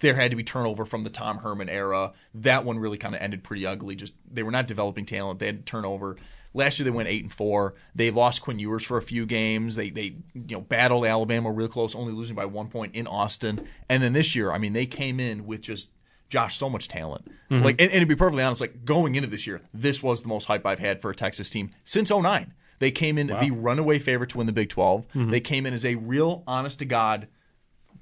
there 0.00 0.14
had 0.14 0.30
to 0.30 0.36
be 0.36 0.44
turnover 0.44 0.84
from 0.84 1.04
the 1.04 1.10
Tom 1.10 1.38
Herman 1.38 1.68
era. 1.68 2.12
That 2.34 2.64
one 2.64 2.78
really 2.78 2.98
kind 2.98 3.14
of 3.14 3.20
ended 3.20 3.42
pretty 3.42 3.66
ugly. 3.66 3.96
Just 3.96 4.14
they 4.30 4.42
were 4.42 4.50
not 4.50 4.66
developing 4.66 5.06
talent. 5.06 5.40
They 5.40 5.46
had 5.46 5.66
turnover. 5.66 6.16
Last 6.54 6.78
year 6.78 6.84
they 6.84 6.90
went 6.90 7.08
eight 7.08 7.22
and 7.22 7.32
four. 7.32 7.74
They 7.94 8.10
lost 8.10 8.42
Quinn 8.42 8.58
Ewers 8.58 8.84
for 8.84 8.98
a 8.98 9.02
few 9.02 9.24
games. 9.26 9.76
They 9.76 9.90
they 9.90 10.16
you 10.34 10.56
know 10.56 10.60
battled 10.60 11.06
Alabama 11.06 11.50
real 11.50 11.68
close, 11.68 11.94
only 11.94 12.12
losing 12.12 12.36
by 12.36 12.44
one 12.44 12.68
point 12.68 12.94
in 12.94 13.06
Austin. 13.06 13.66
And 13.88 14.02
then 14.02 14.12
this 14.12 14.36
year, 14.36 14.52
I 14.52 14.58
mean, 14.58 14.74
they 14.74 14.86
came 14.86 15.18
in 15.18 15.46
with 15.46 15.62
just 15.62 15.88
Josh 16.28 16.56
so 16.56 16.68
much 16.68 16.88
talent. 16.88 17.26
Like 17.62 17.80
and, 17.80 17.90
and 17.90 18.00
to 18.00 18.06
be 18.06 18.16
perfectly 18.16 18.42
honest, 18.42 18.60
like 18.60 18.84
going 18.84 19.14
into 19.14 19.28
this 19.28 19.46
year, 19.46 19.62
this 19.72 20.02
was 20.02 20.22
the 20.22 20.28
most 20.28 20.46
hype 20.46 20.66
I've 20.66 20.78
had 20.78 21.00
for 21.00 21.10
a 21.10 21.14
Texas 21.14 21.48
team 21.50 21.70
since 21.84 22.10
09. 22.10 22.52
They 22.82 22.90
came 22.90 23.16
in 23.16 23.28
the 23.28 23.50
runaway 23.52 24.00
favorite 24.00 24.30
to 24.30 24.38
win 24.38 24.48
the 24.48 24.52
Big 24.52 24.68
12. 24.68 25.06
They 25.14 25.38
came 25.40 25.66
in 25.66 25.72
as 25.72 25.84
a 25.84 25.94
real 25.94 26.42
honest 26.48 26.80
to 26.80 26.84
God 26.84 27.28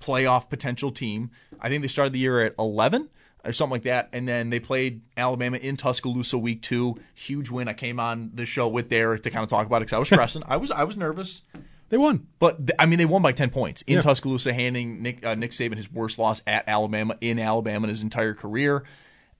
playoff 0.01 0.49
potential 0.49 0.91
team. 0.91 1.31
I 1.61 1.69
think 1.69 1.83
they 1.83 1.89
started 1.89 2.15
the 2.15 2.19
year 2.19 2.41
at 2.43 2.55
11 2.59 3.11
or 3.45 3.53
something 3.53 3.73
like 3.73 3.83
that. 3.83 4.09
And 4.15 4.27
then 4.27 4.49
they 4.49 4.59
played 4.59 5.03
Alabama 5.17 5.59
in 5.59 5.77
Tuscaloosa 5.77 6.39
week 6.39 6.63
two. 6.63 6.99
Huge 7.15 7.51
win. 7.51 7.69
I 7.69 7.75
came 7.75 8.01
on 8.01 8.31
the 8.33 8.47
show 8.47 8.69
with 8.69 8.89
Derek 8.89 9.23
to 9.25 9.31
kind 9.31 9.43
of 9.43 9.51
talk 9.51 9.67
about 9.67 9.83
it 9.83 9.87
because 9.87 9.93
I 9.93 9.99
was 9.99 10.09
stressing. 10.15 10.43
I 10.47 10.57
was 10.57 10.71
I 10.71 10.85
was 10.85 10.97
nervous. 10.97 11.43
They 11.91 11.99
won. 11.99 12.27
But 12.39 12.67
th- 12.69 12.77
I 12.79 12.87
mean, 12.87 12.99
they 12.99 13.05
won 13.05 13.21
by 13.21 13.33
ten 13.33 13.51
points 13.51 13.83
in 13.83 13.97
Yeah. 13.97 14.01
Tuscaloosa, 14.01 14.53
handing 14.55 15.03
Nick 15.03 15.27
uh, 15.27 15.35
Nick 15.35 15.51
Saban 15.51 15.77
his 15.77 15.93
worst 15.93 16.19
loss 16.19 16.41
at 16.47 16.67
Alabama 16.69 17.17
in 17.21 17.39
Alabama 17.39 17.85
in 17.85 17.89
his 17.91 18.03
entire 18.03 18.33
career, 18.33 18.85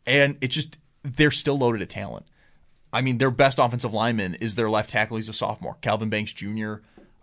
and 0.07 0.37
it's 0.43 0.55
just 0.55 0.77
they're 1.03 1.31
still 1.31 1.57
loaded 1.57 1.81
at 1.81 1.89
talent. 1.89 2.27
I 2.93 3.03
mean, 3.03 3.19
their 3.19 3.31
best 3.31 3.59
offensive 3.59 3.93
lineman 3.93 4.35
is 4.35 4.55
their 4.55 4.71
left 4.71 4.91
tackle. 4.91 5.17
He's 5.17 5.29
a 5.29 5.33
sophomore, 5.33 5.77
Kelvin 5.81 6.11
Banks 6.11 6.33
Jr. 6.33 6.77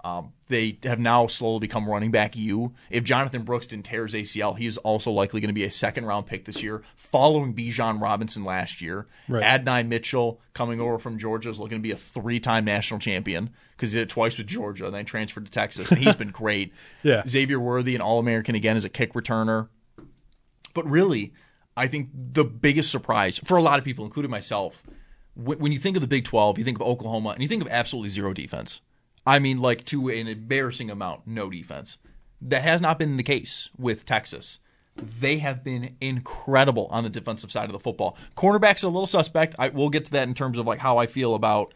Um, 0.03 0.31
they 0.47 0.77
have 0.83 0.99
now 0.99 1.27
slowly 1.27 1.59
become 1.59 1.89
running 1.89 2.11
back 2.11 2.37
U. 2.37 2.73
If 2.89 3.03
Jonathan 3.03 3.43
Brooks 3.43 3.67
didn't 3.67 3.85
tear 3.85 4.05
his 4.05 4.13
ACL, 4.13 4.57
he 4.57 4.65
is 4.65 4.77
also 4.77 5.11
likely 5.11 5.41
going 5.41 5.49
to 5.49 5.53
be 5.53 5.65
a 5.65 5.71
second 5.71 6.05
round 6.05 6.27
pick 6.27 6.45
this 6.45 6.63
year, 6.63 6.83
following 6.95 7.53
Bijan 7.53 8.01
Robinson 8.01 8.45
last 8.45 8.79
year. 8.79 9.07
Right. 9.27 9.43
Adonai 9.43 9.83
Mitchell 9.83 10.39
coming 10.53 10.79
over 10.79 10.97
from 10.97 11.17
Georgia 11.17 11.49
is 11.49 11.59
looking 11.59 11.79
to 11.79 11.81
be 11.81 11.91
a 11.91 11.97
three 11.97 12.39
time 12.39 12.63
national 12.63 13.01
champion 13.01 13.49
because 13.75 13.91
he 13.91 13.99
did 13.99 14.03
it 14.03 14.09
twice 14.09 14.37
with 14.37 14.47
Georgia 14.47 14.85
and 14.85 14.95
then 14.95 15.03
transferred 15.03 15.45
to 15.45 15.51
Texas, 15.51 15.91
and 15.91 15.99
he's 15.99 16.15
been 16.15 16.31
great. 16.31 16.73
Yeah. 17.03 17.23
Xavier 17.27 17.59
Worthy, 17.59 17.95
an 17.95 18.01
All 18.01 18.19
American 18.19 18.55
again, 18.55 18.75
as 18.77 18.83
a 18.85 18.89
kick 18.89 19.13
returner. 19.13 19.67
But 20.73 20.89
really, 20.89 21.33
I 21.75 21.87
think 21.87 22.09
the 22.13 22.43
biggest 22.43 22.91
surprise 22.91 23.39
for 23.43 23.57
a 23.57 23.61
lot 23.61 23.79
of 23.79 23.85
people, 23.85 24.03
including 24.05 24.31
myself, 24.31 24.83
when, 25.37 25.71
you 25.71 25.79
think 25.79 25.95
of 25.95 26.01
the 26.01 26.07
Big 26.07 26.25
12, 26.25 26.57
you 26.57 26.63
think 26.63 26.79
of 26.79 26.87
Oklahoma, 26.87 27.29
and 27.29 27.41
you 27.41 27.47
think 27.47 27.61
of 27.61 27.67
absolutely 27.69 28.09
zero 28.09 28.33
defense. 28.33 28.81
I 29.25 29.39
mean, 29.39 29.59
like 29.59 29.85
to 29.85 30.09
an 30.09 30.27
embarrassing 30.27 30.89
amount, 30.89 31.27
no 31.27 31.49
defense. 31.49 31.97
That 32.41 32.63
has 32.63 32.81
not 32.81 32.97
been 32.97 33.17
the 33.17 33.23
case 33.23 33.69
with 33.77 34.05
Texas. 34.05 34.59
They 34.95 35.37
have 35.39 35.63
been 35.63 35.95
incredible 36.01 36.87
on 36.91 37.03
the 37.03 37.09
defensive 37.09 37.51
side 37.51 37.65
of 37.65 37.73
the 37.73 37.79
football. 37.79 38.17
Cornerbacks 38.35 38.83
are 38.83 38.87
a 38.87 38.89
little 38.89 39.05
suspect. 39.07 39.53
I 39.59 39.69
we'll 39.69 39.89
get 39.89 40.05
to 40.05 40.11
that 40.11 40.27
in 40.27 40.33
terms 40.33 40.57
of 40.57 40.65
like 40.65 40.79
how 40.79 40.97
I 40.97 41.05
feel 41.07 41.35
about 41.35 41.73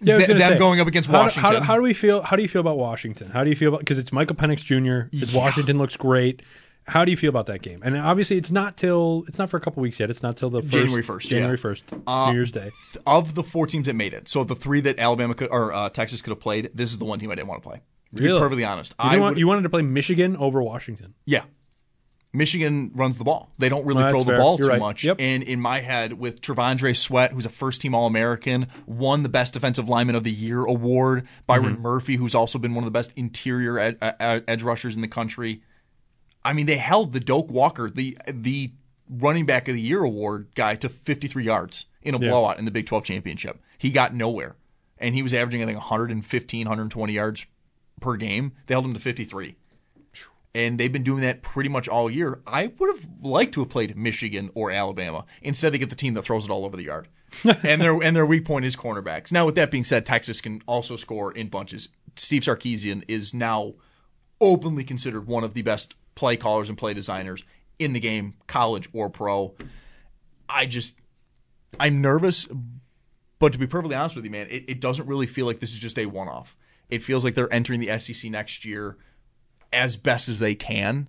Yeah, 0.00 0.16
Th- 0.16 0.28
them 0.28 0.38
say, 0.38 0.58
going 0.58 0.80
up 0.80 0.86
against 0.86 1.08
how 1.08 1.18
How, 1.18 1.22
Washington. 1.24 1.54
do, 1.54 1.60
how 1.60 1.76
do 1.76 1.82
we 1.82 1.92
feel? 1.92 2.22
How 2.22 2.36
do 2.36 2.42
you 2.42 2.48
feel 2.48 2.60
about 2.60 2.78
Washington? 2.78 3.30
How 3.30 3.44
do 3.44 3.50
you 3.50 3.56
feel 3.56 3.68
about 3.68 3.80
because 3.80 3.98
it's 3.98 4.12
Michael 4.12 4.36
Penix 4.36 4.58
Jr. 4.64 5.08
It's 5.12 5.34
Washington 5.34 5.76
looks 5.76 5.96
great. 5.96 6.42
How 6.88 7.04
do 7.04 7.10
you 7.10 7.16
feel 7.16 7.28
about 7.28 7.46
that 7.46 7.62
game? 7.62 7.80
And 7.84 7.96
obviously, 7.96 8.36
it's 8.38 8.50
not 8.50 8.76
till 8.76 9.24
it's 9.28 9.38
not 9.38 9.50
for 9.50 9.56
a 9.56 9.60
couple 9.60 9.82
weeks 9.82 10.00
yet. 10.00 10.10
It's 10.10 10.22
not 10.22 10.36
till 10.36 10.50
the 10.50 10.62
first, 10.62 10.72
January 10.72 11.02
1st. 11.04 11.28
January 11.28 11.56
first, 11.58 11.84
New 11.92 12.32
Year's 12.32 12.50
Day. 12.50 12.70
of 13.06 13.34
the 13.34 13.42
four 13.42 13.66
teams 13.66 13.86
that 13.86 13.94
made 13.94 14.14
it. 14.14 14.28
So 14.28 14.42
the 14.42 14.56
three 14.56 14.80
that 14.80 14.98
Alabama 14.98 15.34
could 15.34 15.50
or 15.50 15.72
uh, 15.72 15.90
Texas 15.90 16.22
could 16.22 16.30
have 16.30 16.40
played, 16.40 16.70
this 16.74 16.90
is 16.90 16.98
the 16.98 17.04
one 17.04 17.18
team 17.18 17.30
I 17.30 17.34
didn't 17.34 17.48
want 17.48 17.62
to 17.62 17.68
play. 17.68 17.80
To 18.16 18.22
Really? 18.22 18.38
be 18.38 18.42
perfectly 18.42 18.64
honest, 18.64 18.92
You, 18.92 19.10
I 19.10 19.18
want, 19.18 19.36
you 19.36 19.46
wanted 19.46 19.62
to 19.62 19.68
play 19.68 19.82
Michigan 19.82 20.34
over 20.38 20.62
Washington. 20.62 21.12
Yeah. 21.26 21.42
Michigan 22.32 22.90
runs 22.94 23.16
the 23.16 23.24
ball. 23.24 23.52
They 23.58 23.68
don't 23.70 23.86
really 23.86 24.02
Well, 24.02 24.10
throw 24.10 24.18
the 24.22 24.32
fair. 24.32 24.38
ball 24.38 24.56
You're 24.58 24.66
too 24.68 24.72
right. 24.72 24.78
much. 24.80 25.02
Yep. 25.04 25.16
And 25.18 25.42
in 25.42 25.60
my 25.60 25.80
head, 25.80 26.14
with 26.14 26.42
T'Vondre 26.42 26.94
Sweat, 26.94 27.32
who's 27.32 27.46
a 27.46 27.50
first 27.50 27.80
team 27.80 27.94
All 27.94 28.06
American, 28.06 28.66
won 28.86 29.22
the 29.22 29.30
Best 29.30 29.54
Defensive 29.54 29.88
Lineman 29.88 30.14
of 30.14 30.24
the 30.24 30.30
Year 30.32 30.64
award. 30.64 31.26
Byron 31.46 31.74
Mm-hmm. 31.74 31.82
Murphy, 31.82 32.16
who's 32.16 32.34
also 32.34 32.58
been 32.58 32.74
one 32.74 32.84
of 32.84 32.86
the 32.86 32.90
best 32.96 33.12
interior 33.16 33.78
ed- 33.78 33.96
uh, 34.02 34.40
edge 34.46 34.62
rushers 34.62 34.94
in 34.94 35.00
the 35.00 35.08
country. 35.08 35.62
I 36.44 36.52
mean, 36.52 36.66
they 36.66 36.76
held 36.78 37.12
the 37.12 37.20
Doak 37.20 37.50
Walker, 37.50 37.90
the 37.90 38.16
the 38.26 38.72
running 39.10 39.46
back 39.46 39.68
of 39.68 39.74
the 39.74 39.80
year 39.80 40.02
award 40.02 40.48
guy 40.54 40.74
to 40.76 40.88
53 40.88 41.42
yards 41.44 41.86
in 42.02 42.14
a 42.14 42.18
Yeah. 42.20 42.28
blowout 42.28 42.58
in 42.58 42.64
the 42.66 42.70
Big 42.70 42.86
12 42.86 43.04
championship. 43.04 43.58
He 43.78 43.90
got 43.90 44.14
nowhere. 44.14 44.56
And 44.98 45.14
he 45.14 45.22
was 45.22 45.32
averaging, 45.32 45.62
I 45.62 45.66
think, 45.66 45.78
115, 45.78 46.66
120 46.66 47.12
yards 47.12 47.46
per 48.00 48.16
game. 48.16 48.52
They 48.66 48.74
held 48.74 48.84
him 48.84 48.94
to 48.94 49.00
53. 49.00 49.54
And 50.54 50.78
they've 50.78 50.92
been 50.92 51.02
doing 51.04 51.20
that 51.22 51.42
pretty 51.42 51.68
much 51.68 51.88
all 51.88 52.10
year. 52.10 52.40
I 52.46 52.72
would 52.78 52.94
have 52.96 53.06
liked 53.22 53.54
to 53.54 53.60
have 53.60 53.68
played 53.68 53.96
Michigan 53.96 54.50
or 54.54 54.70
Alabama. 54.70 55.24
Instead, 55.42 55.72
they 55.72 55.78
get 55.78 55.90
the 55.90 55.96
team 55.96 56.14
that 56.14 56.22
throws 56.22 56.44
it 56.44 56.50
all 56.50 56.64
over 56.64 56.76
the 56.76 56.84
yard. 56.84 57.08
and 57.62 57.80
their 57.82 58.02
and 58.02 58.16
their 58.16 58.24
weak 58.26 58.44
point 58.44 58.64
is 58.64 58.74
cornerbacks. 58.74 59.30
Now, 59.30 59.44
with 59.46 59.54
that 59.56 59.70
being 59.70 59.84
said, 59.84 60.04
Texas 60.06 60.40
can 60.40 60.62
also 60.66 60.96
score 60.96 61.30
in 61.30 61.48
bunches. 61.48 61.90
Steve 62.16 62.42
Sarkisian 62.42 63.04
is 63.06 63.32
now 63.34 63.74
openly 64.40 64.82
considered 64.84 65.26
one 65.26 65.44
of 65.44 65.52
the 65.54 65.62
best 65.62 65.94
play 66.18 66.36
callers 66.36 66.68
and 66.68 66.76
play 66.76 66.92
designers 66.92 67.44
in 67.78 67.92
the 67.92 68.00
game, 68.00 68.34
college 68.48 68.88
or 68.92 69.08
pro. 69.08 69.54
I 70.48 70.66
just, 70.66 70.96
I'm 71.78 72.00
nervous, 72.00 72.48
but 73.38 73.52
to 73.52 73.58
be 73.58 73.68
perfectly 73.68 73.94
honest 73.94 74.16
with 74.16 74.24
you, 74.24 74.30
man, 74.32 74.48
it, 74.50 74.64
it 74.66 74.80
doesn't 74.80 75.06
really 75.06 75.28
feel 75.28 75.46
like 75.46 75.60
this 75.60 75.72
is 75.72 75.78
just 75.78 75.96
a 75.96 76.06
one 76.06 76.28
off. 76.28 76.56
It 76.90 77.04
feels 77.04 77.22
like 77.22 77.36
they're 77.36 77.52
entering 77.52 77.78
the 77.78 77.96
SEC 78.00 78.30
next 78.32 78.64
year 78.64 78.96
as 79.72 79.96
best 79.96 80.28
as 80.28 80.40
they 80.40 80.56
can. 80.56 81.06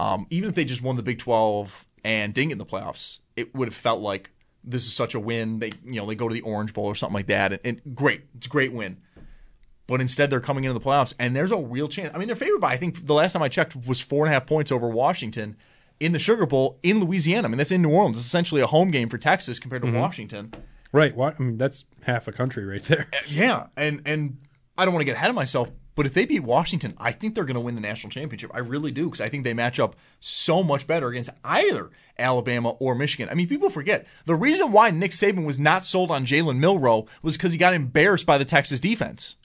Um, 0.00 0.26
even 0.30 0.48
if 0.48 0.54
they 0.54 0.64
just 0.64 0.80
won 0.80 0.96
the 0.96 1.02
Big 1.02 1.18
12 1.18 1.86
and 2.02 2.32
didn't 2.32 2.48
get 2.48 2.52
in 2.52 2.58
the 2.58 2.64
playoffs, 2.64 3.18
it 3.36 3.54
would 3.54 3.68
have 3.68 3.74
felt 3.74 4.00
like 4.00 4.30
this 4.64 4.86
is 4.86 4.94
such 4.94 5.14
a 5.14 5.20
win. 5.20 5.58
They, 5.58 5.72
you 5.84 6.00
know, 6.00 6.06
they 6.06 6.14
go 6.14 6.26
to 6.26 6.32
the 6.32 6.40
Orange 6.40 6.72
Bowl 6.72 6.86
or 6.86 6.94
something 6.94 7.14
like 7.14 7.26
that, 7.26 7.52
and, 7.52 7.60
and 7.64 7.94
great, 7.94 8.22
it's 8.36 8.46
a 8.46 8.50
great 8.50 8.72
win. 8.72 8.96
But 9.88 10.02
instead, 10.02 10.30
they're 10.30 10.38
coming 10.38 10.64
into 10.64 10.78
the 10.78 10.84
playoffs, 10.84 11.14
and 11.18 11.34
there's 11.34 11.50
a 11.50 11.56
real 11.56 11.88
chance. 11.88 12.14
I 12.14 12.18
mean, 12.18 12.28
they're 12.28 12.36
favored 12.36 12.60
by 12.60 12.72
I 12.72 12.76
think 12.76 13.06
the 13.06 13.14
last 13.14 13.32
time 13.32 13.42
I 13.42 13.48
checked 13.48 13.74
was 13.74 14.00
four 14.00 14.24
and 14.24 14.30
a 14.30 14.34
half 14.34 14.46
points 14.46 14.70
over 14.70 14.88
Washington 14.88 15.56
in 15.98 16.12
the 16.12 16.18
Sugar 16.18 16.46
Bowl 16.46 16.78
in 16.82 17.00
Louisiana. 17.00 17.48
I 17.48 17.50
mean, 17.50 17.58
that's 17.58 17.72
in 17.72 17.82
New 17.82 17.90
Orleans. 17.90 18.18
It's 18.18 18.26
essentially 18.26 18.60
a 18.60 18.66
home 18.66 18.90
game 18.90 19.08
for 19.08 19.18
Texas 19.18 19.58
compared 19.58 19.82
to 19.82 19.88
mm-hmm. 19.88 19.98
Washington. 19.98 20.52
Right. 20.92 21.16
What? 21.16 21.36
I 21.38 21.42
mean, 21.42 21.58
that's 21.58 21.84
half 22.02 22.28
a 22.28 22.32
country 22.32 22.64
right 22.64 22.82
there. 22.84 23.08
Uh, 23.12 23.16
yeah, 23.26 23.66
and 23.76 24.02
and 24.04 24.38
I 24.76 24.84
don't 24.84 24.92
want 24.92 25.00
to 25.00 25.06
get 25.06 25.16
ahead 25.16 25.30
of 25.30 25.34
myself, 25.34 25.70
but 25.94 26.06
if 26.06 26.12
they 26.12 26.26
beat 26.26 26.44
Washington, 26.44 26.94
I 26.98 27.10
think 27.10 27.34
they're 27.34 27.44
going 27.44 27.54
to 27.54 27.60
win 27.60 27.74
the 27.74 27.80
national 27.80 28.10
championship. 28.10 28.50
I 28.54 28.58
really 28.58 28.92
do 28.92 29.06
because 29.06 29.20
I 29.20 29.28
think 29.28 29.44
they 29.44 29.54
match 29.54 29.80
up 29.80 29.96
so 30.20 30.62
much 30.62 30.86
better 30.86 31.08
against 31.08 31.30
either 31.44 31.90
Alabama 32.18 32.70
or 32.78 32.94
Michigan. 32.94 33.28
I 33.30 33.34
mean, 33.34 33.48
people 33.48 33.70
forget 33.70 34.06
the 34.26 34.34
reason 34.34 34.70
why 34.70 34.90
Nick 34.90 35.12
Saban 35.12 35.46
was 35.46 35.58
not 35.58 35.84
sold 35.84 36.10
on 36.10 36.26
Jalen 36.26 36.58
Milroe 36.58 37.06
was 37.22 37.36
because 37.36 37.52
he 37.52 37.58
got 37.58 37.74
embarrassed 37.74 38.26
by 38.26 38.36
the 38.36 38.44
Texas 38.44 38.80
defense. 38.80 39.36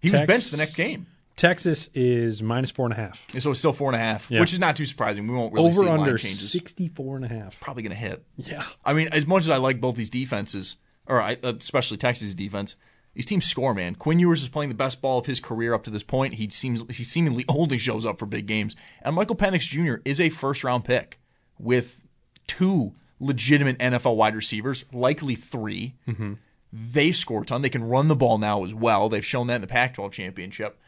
He 0.00 0.10
was 0.10 0.20
Tex- 0.20 0.26
benched 0.32 0.50
the 0.50 0.56
next 0.56 0.74
game, 0.74 1.06
Texas 1.36 1.88
is 1.94 2.42
minus 2.42 2.70
four 2.70 2.86
and 2.86 2.92
a 2.92 2.96
half. 2.96 3.24
and 3.32 3.42
so 3.42 3.50
it's 3.50 3.58
still 3.60 3.72
four 3.72 3.88
and 3.88 3.96
a 3.96 3.98
half, 3.98 4.30
Yeah. 4.30 4.40
which 4.40 4.52
is 4.52 4.58
not 4.58 4.76
too 4.76 4.84
surprising. 4.86 5.26
We 5.26 5.34
won't 5.34 5.52
really 5.54 5.72
see 5.72 5.78
Over 5.78 5.88
line 5.88 6.00
under 6.00 6.18
changes. 6.18 6.52
64 6.52 7.16
and 7.16 7.24
a 7.24 7.28
half. 7.28 7.58
Probably 7.60 7.82
going 7.82 7.90
to 7.90 7.96
hit. 7.96 8.24
Yeah. 8.36 8.64
I 8.84 8.92
mean, 8.92 9.08
as 9.12 9.26
much 9.26 9.42
as 9.44 9.48
I 9.48 9.56
like 9.56 9.80
both 9.80 9.96
these 9.96 10.10
defenses, 10.10 10.76
or 11.06 11.20
I, 11.20 11.38
especially 11.42 11.96
Texas' 11.96 12.34
defense, 12.34 12.76
these 13.14 13.26
teams 13.26 13.44
score, 13.46 13.72
man. 13.74 13.94
Quinn 13.94 14.18
Ewers 14.20 14.42
is 14.42 14.48
playing 14.48 14.68
the 14.68 14.74
best 14.74 15.00
ball 15.00 15.18
of 15.18 15.26
his 15.26 15.40
career 15.40 15.72
up 15.74 15.82
to 15.84 15.90
this 15.90 16.02
point. 16.04 16.34
He 16.34 16.48
seems 16.50 16.82
he 16.96 17.04
seemingly 17.04 17.44
only 17.48 17.78
shows 17.78 18.04
up 18.06 18.18
for 18.18 18.26
big 18.26 18.46
games. 18.46 18.76
And 19.02 19.14
Michael 19.16 19.34
Penix 19.36 19.60
Jr. 19.62 20.00
is 20.04 20.20
a 20.20 20.28
first 20.28 20.62
round 20.62 20.84
pick 20.84 21.18
with 21.58 22.00
two 22.46 22.94
legitimate 23.18 23.78
NFL 23.78 24.16
wide 24.16 24.34
receivers, 24.36 24.84
likely 24.92 25.34
3 25.34 25.94
mm-hmm. 26.08 26.32
They 26.72 27.12
score 27.12 27.42
a 27.42 27.44
ton. 27.46 27.62
They 27.62 27.68
can 27.68 27.82
run 27.84 28.08
the 28.08 28.16
ball 28.16 28.38
now 28.38 28.64
as 28.64 28.72
well. 28.72 29.08
They've 29.08 29.24
shown 29.24 29.48
that 29.48 29.56
in 29.56 29.60
the 29.60 29.66
Pac-12 29.66 30.12
championship. 30.12 30.78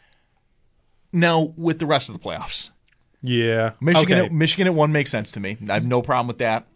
Now 1.13 1.53
with 1.57 1.79
the 1.79 1.87
rest 1.87 2.09
of 2.09 2.15
the 2.15 2.19
playoffs, 2.21 2.71
Yeah. 3.23 3.73
Michigan 3.81 4.19
Okay. 4.19 4.27
at, 4.27 4.33
Michigan 4.33 4.67
at 4.67 4.75
one 4.75 4.93
makes 4.93 5.11
sense 5.11 5.31
to 5.33 5.41
me. 5.41 5.57
I 5.69 5.75
have 5.75 5.85
no 5.85 6.03
problem 6.03 6.29
with 6.29 6.39
that. 6.39 6.67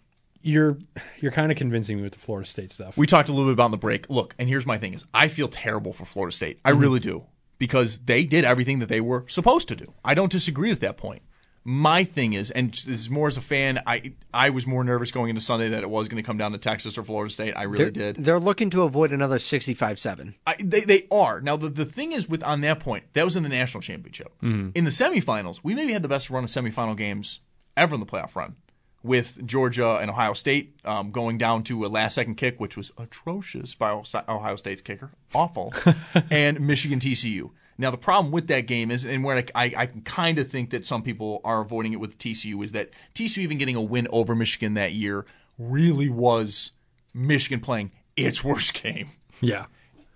You're 0.43 0.79
you're 1.21 1.33
kind 1.33 1.51
of 1.51 1.59
convincing 1.59 1.97
me 1.97 2.03
with 2.05 2.13
the 2.13 2.19
Florida 2.21 2.49
State 2.49 2.71
stuff. 2.73 2.97
We 2.97 3.07
talked 3.07 3.29
a 3.29 3.33
little 3.33 3.47
bit 3.47 3.55
about 3.55 3.67
in 3.67 3.71
the 3.73 3.77
break. 3.79 4.09
Look, 4.09 4.35
and 4.39 4.49
here's 4.49 4.67
my 4.67 4.79
thing: 4.79 4.95
is 4.95 5.05
I 5.13 5.27
feel 5.29 5.49
terrible 5.49 5.93
for 5.93 6.05
Florida 6.05 6.35
State. 6.35 6.59
Mm-hmm. 6.59 6.69
I 6.69 6.71
really 6.81 7.01
do 7.01 7.25
because 7.59 7.99
they 8.01 8.25
did 8.25 8.45
everything 8.45 8.79
that 8.79 8.89
they 8.89 9.01
were 9.01 9.25
supposed 9.29 9.67
to 9.69 9.77
do. 9.77 9.87
I 10.05 10.15
don't 10.15 10.31
disagree 10.31 10.69
with 10.69 10.81
that 10.81 10.97
point. 10.99 11.23
My 11.69 12.05
thing 12.05 12.33
is, 12.33 12.53
and 12.53 12.71
this 12.71 12.87
is 12.87 13.11
more 13.11 13.27
as 13.27 13.37
a 13.37 13.41
fan, 13.41 13.83
I 13.89 14.13
I 14.33 14.51
was 14.51 14.69
more 14.69 14.85
nervous 14.85 15.11
going 15.11 15.31
into 15.31 15.41
Sunday 15.43 15.69
that 15.71 15.83
it 15.83 15.91
was 15.91 16.07
going 16.07 16.23
to 16.23 16.27
come 16.27 16.39
down 16.39 16.53
to 16.53 16.59
Texas 16.59 16.97
or 16.97 17.03
Florida 17.03 17.33
State. 17.33 17.55
I 17.57 17.65
really 17.65 17.91
They're, 17.91 18.13
did. 18.13 18.25
they're 18.25 18.39
looking 18.39 18.71
to 18.71 18.83
avoid 18.83 19.11
another 19.11 19.39
65-7. 19.39 20.35
I, 20.47 20.55
they 20.61 20.83
they 20.83 21.09
are 21.11 21.41
now. 21.41 21.57
The, 21.57 21.69
the 21.69 21.85
thing 21.85 22.13
is 22.13 22.29
with 22.29 22.45
on 22.45 22.61
that 22.61 22.79
point, 22.79 23.05
that 23.15 23.25
was 23.25 23.35
in 23.35 23.43
the 23.43 23.49
national 23.49 23.81
championship. 23.81 24.33
Mm-hmm. 24.45 24.71
In 24.77 24.85
the 24.85 24.93
semifinals, 24.93 25.59
we 25.65 25.75
maybe 25.75 25.93
had 25.93 26.03
the 26.03 26.09
best 26.09 26.31
run 26.31 26.45
of 26.45 26.51
semifinal 26.51 26.97
games 26.97 27.41
ever 27.77 27.95
in 27.95 28.01
the 28.01 28.07
playoff 28.07 28.37
run, 28.37 28.55
with 29.03 29.45
Georgia 29.45 29.99
and 30.01 30.09
Ohio 30.09 30.35
State 30.35 30.79
um, 30.85 31.11
going 31.11 31.37
down 31.37 31.65
to 31.65 31.85
a 31.85 31.89
last 31.89 32.15
second 32.15 32.37
kick, 32.37 32.61
which 32.61 32.77
was 32.77 32.93
atrocious 32.97 33.75
by 33.75 33.91
Ohio 34.29 34.55
State's 34.55 34.83
kicker, 34.83 35.11
awful, 35.35 35.75
and 36.31 36.61
Michigan 36.61 37.01
TCU. 37.01 37.51
Now 37.79 37.91
the 37.91 37.99
problem 37.99 38.33
with 38.33 38.47
that 38.49 38.63
game 38.63 38.91
is, 38.91 39.05
and 39.05 39.23
where 39.23 39.37
I, 39.37 39.45
I, 39.55 39.75
I 39.77 39.87
kind 40.05 40.39
of 40.39 40.51
think 40.51 40.71
that 40.71 40.87
some 40.87 41.03
people 41.03 41.41
are 41.45 41.61
avoiding 41.61 41.93
it 41.93 42.01
with 42.01 42.19
TCU 42.19 42.65
is 42.65 42.73
that 42.73 42.91
TCU 43.15 43.39
even 43.39 43.59
getting 43.59 43.77
a 43.77 43.83
win 43.83 44.09
over 44.11 44.35
Michigan 44.35 44.75
that 44.75 44.93
year 44.93 45.27
really 45.59 46.09
was 46.09 46.73
Michigan 47.13 47.61
playing 47.61 47.93
its 48.17 48.43
worst 48.45 48.75
game. 48.75 49.11
yeah. 49.41 49.67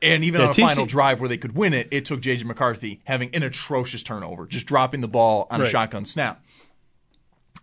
And 0.02 0.24
even 0.24 0.40
Yeah, 0.40 0.46
on 0.46 0.52
a 0.52 0.54
TC 0.54 0.62
final 0.62 0.86
drive 0.86 1.20
where 1.20 1.28
they 1.28 1.36
could 1.36 1.54
win 1.54 1.74
it, 1.74 1.88
it 1.90 2.06
took 2.06 2.22
JJ 2.22 2.44
McCarthy 2.44 3.02
having 3.04 3.34
an 3.34 3.42
atrocious 3.42 4.02
turnover, 4.02 4.46
just 4.46 4.64
dropping 4.64 5.02
the 5.02 5.08
ball 5.08 5.46
on 5.50 5.60
a 5.60 5.66
shotgun 5.66 6.06
snap. 6.06 6.42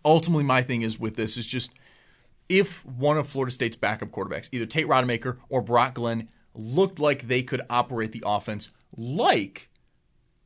Ultimately, 0.06 0.44
my 0.44 0.62
thing 0.62 0.84
is 0.84 1.00
with 1.00 1.16
this 1.16 1.36
is 1.36 1.48
just 1.48 1.72
if 2.48 2.86
one 2.86 3.18
of 3.18 3.28
Florida 3.28 3.52
State's 3.52 3.76
backup 3.76 4.10
quarterbacks, 4.10 4.50
either 4.52 4.68
Tate 4.68 4.88
Rodemaker 4.88 5.38
or 5.50 5.62
Brock 5.62 5.96
Glenn, 5.96 6.30
looked 6.54 7.00
like 7.00 7.28
they 7.28 7.42
could 7.42 7.62
operate 7.70 8.12
the 8.12 8.24
offense 8.26 8.72
like, 8.96 9.70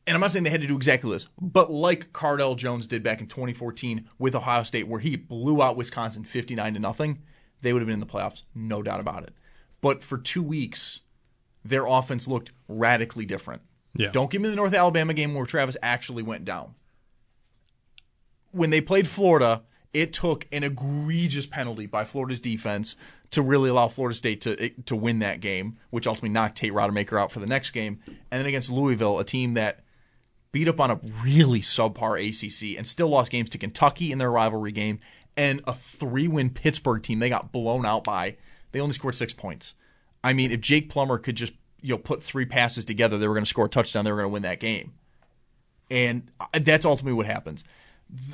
and 0.07 0.15
I'm 0.15 0.21
not 0.21 0.31
saying 0.31 0.43
they 0.43 0.49
had 0.49 0.61
to 0.61 0.67
do 0.67 0.75
exactly 0.75 1.11
this, 1.11 1.27
but 1.39 1.71
like 1.71 2.11
Cardale 2.11 2.57
Jones 2.57 2.87
did 2.87 3.03
back 3.03 3.21
in 3.21 3.27
2014 3.27 4.09
with 4.17 4.35
Ohio 4.35 4.63
State, 4.63 4.87
where 4.87 4.99
he 4.99 5.15
blew 5.15 5.61
out 5.61 5.77
Wisconsin 5.77 6.23
59 6.23 6.73
to 6.73 6.79
nothing, 6.79 7.19
they 7.61 7.73
would 7.73 7.81
have 7.81 7.87
been 7.87 7.95
in 7.95 7.99
the 7.99 8.05
playoffs, 8.05 8.43
no 8.55 8.81
doubt 8.81 8.99
about 8.99 9.23
it. 9.23 9.33
But 9.79 10.03
for 10.03 10.17
two 10.17 10.43
weeks, 10.43 11.01
their 11.63 11.85
offense 11.85 12.27
looked 12.27 12.51
radically 12.67 13.25
different. 13.25 13.61
Yeah. 13.95 14.09
Don't 14.11 14.31
give 14.31 14.41
me 14.41 14.49
the 14.49 14.55
North 14.55 14.73
Alabama 14.73 15.13
game 15.13 15.33
where 15.33 15.45
Travis 15.45 15.77
actually 15.81 16.23
went 16.23 16.45
down. 16.45 16.75
When 18.51 18.69
they 18.69 18.81
played 18.81 19.07
Florida, 19.07 19.63
it 19.93 20.13
took 20.13 20.47
an 20.51 20.63
egregious 20.63 21.45
penalty 21.45 21.85
by 21.85 22.05
Florida's 22.05 22.39
defense 22.39 22.95
to 23.31 23.41
really 23.41 23.69
allow 23.69 23.87
Florida 23.87 24.15
State 24.15 24.41
to 24.41 24.69
to 24.69 24.95
win 24.95 25.19
that 25.19 25.39
game, 25.39 25.77
which 25.89 26.07
ultimately 26.07 26.29
knocked 26.29 26.57
Tate 26.57 26.73
Rodemaker 26.73 27.19
out 27.19 27.31
for 27.31 27.39
the 27.39 27.45
next 27.45 27.71
game. 27.71 27.99
And 28.07 28.39
then 28.39 28.45
against 28.45 28.69
Louisville, 28.69 29.19
a 29.19 29.23
team 29.23 29.53
that 29.53 29.81
beat 30.51 30.67
up 30.67 30.79
on 30.79 30.91
a 30.91 30.99
really 31.23 31.61
subpar 31.61 32.17
ACC 32.19 32.77
and 32.77 32.87
still 32.87 33.09
lost 33.09 33.31
games 33.31 33.49
to 33.49 33.57
Kentucky 33.57 34.11
in 34.11 34.17
their 34.17 34.31
rivalry 34.31 34.71
game, 34.71 34.99
and 35.37 35.61
a 35.65 35.73
three-win 35.73 36.49
Pittsburgh 36.49 37.01
team 37.01 37.19
they 37.19 37.29
got 37.29 37.51
blown 37.51 37.85
out 37.85 38.03
by. 38.03 38.35
They 38.71 38.79
only 38.79 38.93
scored 38.93 39.15
six 39.15 39.33
points. 39.33 39.75
I 40.23 40.33
mean, 40.33 40.51
if 40.51 40.61
Jack 40.61 40.89
Plummer 40.89 41.17
could 41.17 41.35
just 41.35 41.53
you 41.81 41.93
know 41.93 41.97
put 41.97 42.21
three 42.21 42.45
passes 42.45 42.85
together, 42.85 43.17
they 43.17 43.27
were 43.27 43.33
going 43.33 43.45
to 43.45 43.49
score 43.49 43.65
a 43.65 43.69
touchdown. 43.69 44.05
They 44.05 44.11
were 44.11 44.17
going 44.17 44.29
to 44.29 44.33
win 44.33 44.43
that 44.43 44.59
game, 44.59 44.93
and 45.89 46.29
uh, 46.39 46.59
that's 46.61 46.85
ultimately 46.85 47.13
what 47.13 47.25
happens. 47.25 47.63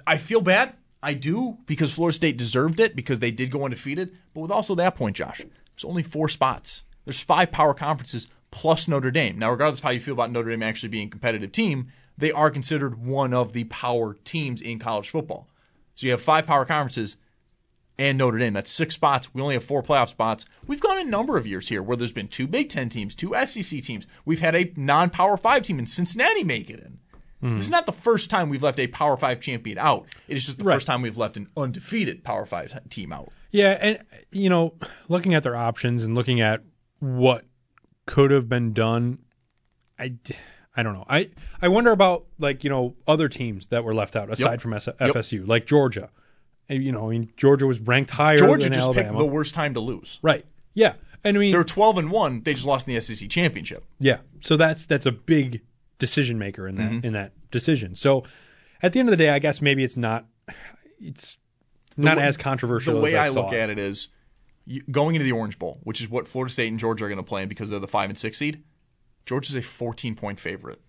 I 0.05 0.17
feel 0.17 0.41
bad. 0.41 0.73
I 1.03 1.13
do 1.13 1.59
because 1.67 1.93
Florida 1.93 2.15
State 2.15 2.37
deserved 2.37 2.79
it 2.79 2.95
because 2.95 3.19
they 3.19 3.31
did 3.31 3.51
go 3.51 3.63
undefeated. 3.63 4.15
But 4.33 4.41
with 4.41 4.51
also 4.51 4.73
that 4.75 4.95
point, 4.95 5.15
Josh, 5.15 5.37
there's 5.39 5.85
only 5.85 6.03
four 6.03 6.27
spots. 6.27 6.83
There's 7.05 7.19
five 7.19 7.51
power 7.51 7.73
conferences 7.73 8.27
plus 8.51 8.87
Notre 8.87 9.11
Dame. 9.11 9.37
Now, 9.37 9.51
regardless 9.51 9.79
of 9.79 9.83
how 9.83 9.91
you 9.91 9.99
feel 9.99 10.15
about 10.15 10.31
Notre 10.31 10.49
Dame 10.49 10.63
actually 10.63 10.89
being 10.89 11.07
a 11.07 11.11
competitive 11.11 11.51
team, 11.51 11.91
they 12.17 12.31
are 12.31 12.49
considered 12.51 13.03
one 13.03 13.33
of 13.33 13.53
the 13.53 13.65
power 13.65 14.15
teams 14.23 14.61
in 14.61 14.79
college 14.79 15.09
football. 15.09 15.47
So 15.95 16.05
you 16.05 16.11
have 16.11 16.21
five 16.21 16.45
power 16.47 16.65
conferences 16.65 17.17
and 17.99 18.17
Notre 18.17 18.37
Dame. 18.37 18.53
That's 18.53 18.71
six 18.71 18.93
spots. 18.95 19.33
We 19.33 19.41
only 19.41 19.55
have 19.55 19.63
four 19.63 19.81
playoff 19.81 20.09
spots. 20.09 20.45
We've 20.67 20.79
gone 20.79 20.99
a 20.99 21.03
number 21.03 21.37
of 21.37 21.47
years 21.47 21.69
here 21.69 21.81
where 21.81 21.97
there's 21.97 22.11
been 22.13 22.27
two 22.27 22.45
Big 22.47 22.69
Ten 22.69 22.89
teams, 22.89 23.15
two 23.15 23.33
SEC 23.45 23.81
teams. 23.81 24.05
We've 24.25 24.39
had 24.39 24.55
a 24.55 24.71
non 24.75 25.09
power 25.09 25.37
five 25.37 25.63
team 25.63 25.79
in 25.79 25.87
Cincinnati 25.87 26.43
make 26.43 26.69
it 26.69 26.79
in. 26.79 26.99
This 27.39 27.65
is 27.65 27.69
not 27.69 27.85
the 27.85 27.91
first 27.91 28.31
time 28.31 28.49
we've 28.49 28.63
left 28.63 28.79
a 28.79 28.87
Power 28.87 29.15
Five 29.15 29.39
champion 29.41 29.77
out. 29.77 30.07
It 30.27 30.37
is 30.37 30.45
just 30.47 30.57
the 30.57 30.63
Right. 30.63 30.73
first 30.73 30.87
time 30.87 31.03
we've 31.03 31.19
left 31.19 31.37
an 31.37 31.47
undefeated 31.55 32.23
Power 32.23 32.47
Five 32.47 32.75
team 32.89 33.13
out. 33.13 33.31
Yeah, 33.51 33.77
and 33.79 33.99
you 34.31 34.49
know, 34.49 34.73
looking 35.07 35.35
at 35.35 35.43
their 35.43 35.55
options 35.55 36.03
and 36.03 36.15
looking 36.15 36.41
at 36.41 36.61
what 36.99 37.45
could 38.07 38.31
have 38.31 38.49
been 38.49 38.73
done, 38.73 39.19
I, 39.99 40.15
I 40.77 40.83
don't 40.83 40.93
know. 40.93 41.05
I 41.09 41.29
I 41.61 41.67
wonder 41.67 41.91
about 41.91 42.25
like 42.39 42.63
you 42.63 42.69
know 42.69 42.95
other 43.07 43.27
teams 43.27 43.65
that 43.67 43.83
were 43.83 43.93
left 43.95 44.15
out 44.15 44.31
aside 44.31 44.51
Yep. 44.51 44.61
from 44.61 44.73
S- 44.73 44.87
FSU, 44.99 45.45
like 45.47 45.65
Georgia. 45.65 46.09
And, 46.69 46.83
you 46.83 46.91
know, 46.91 47.07
I 47.07 47.11
mean, 47.11 47.31
Georgia 47.37 47.65
was 47.65 47.79
ranked 47.79 48.11
higher 48.11 48.37
Georgia 48.37 48.65
than 48.65 48.73
just 48.73 48.83
Alabama. 48.83 49.07
picked 49.09 49.17
the 49.19 49.25
worst 49.25 49.53
time 49.53 49.73
to 49.73 49.79
lose. 49.79 50.19
right? 50.21 50.45
Yeah, 50.73 50.95
and 51.23 51.37
I 51.37 51.39
mean, 51.39 51.53
They're 51.53 51.63
12 51.63 51.97
and 51.97 52.11
one. 52.11 52.41
They 52.43 52.53
just 52.53 52.65
lost 52.67 52.87
in 52.89 52.93
the 52.93 52.99
SEC 53.01 53.29
championship. 53.29 53.85
Yeah. 53.99 54.17
So 54.41 54.57
that's 54.57 54.85
that's 54.85 55.05
a 55.05 55.11
big 55.13 55.61
decision 55.97 56.37
maker 56.37 56.67
in 56.67 56.75
that 56.75 56.91
Mm-hmm. 56.91 57.05
in 57.05 57.13
that 57.13 57.31
decision. 57.51 57.95
So 57.95 58.23
at 58.83 58.93
the 58.93 58.99
end 58.99 59.07
of 59.09 59.11
the 59.11 59.17
day, 59.17 59.29
I 59.29 59.39
guess 59.39 59.61
maybe 59.61 59.83
it's 59.83 59.97
not 59.97 60.25
it's 60.99 61.37
not 61.95 62.17
way- 62.17 62.23
as 62.23 62.37
controversial. 62.37 62.93
The 62.95 62.99
way 62.99 63.15
I, 63.15 63.27
I, 63.27 63.29
look 63.29 63.53
at 63.53 63.69
it 63.69 63.79
is 63.79 64.09
going 64.91 65.15
into 65.15 65.23
the 65.23 65.31
Orange 65.31 65.57
Bowl, 65.57 65.79
which 65.83 66.01
is 66.01 66.09
what 66.09 66.27
Florida 66.27 66.51
State 66.53 66.67
and 66.67 66.77
Georgia 66.79 67.05
are 67.05 67.09
going 67.09 67.17
to 67.17 67.23
play 67.23 67.43
in 67.43 67.49
because 67.49 67.69
they're 67.69 67.79
the 67.79 67.87
five 67.87 68.09
and 68.09 68.17
six 68.19 68.37
seed. 68.37 68.61
Georgia's 69.27 69.53
a 69.53 69.61
14 69.61 70.15
point 70.15 70.39
favorite. 70.39 70.81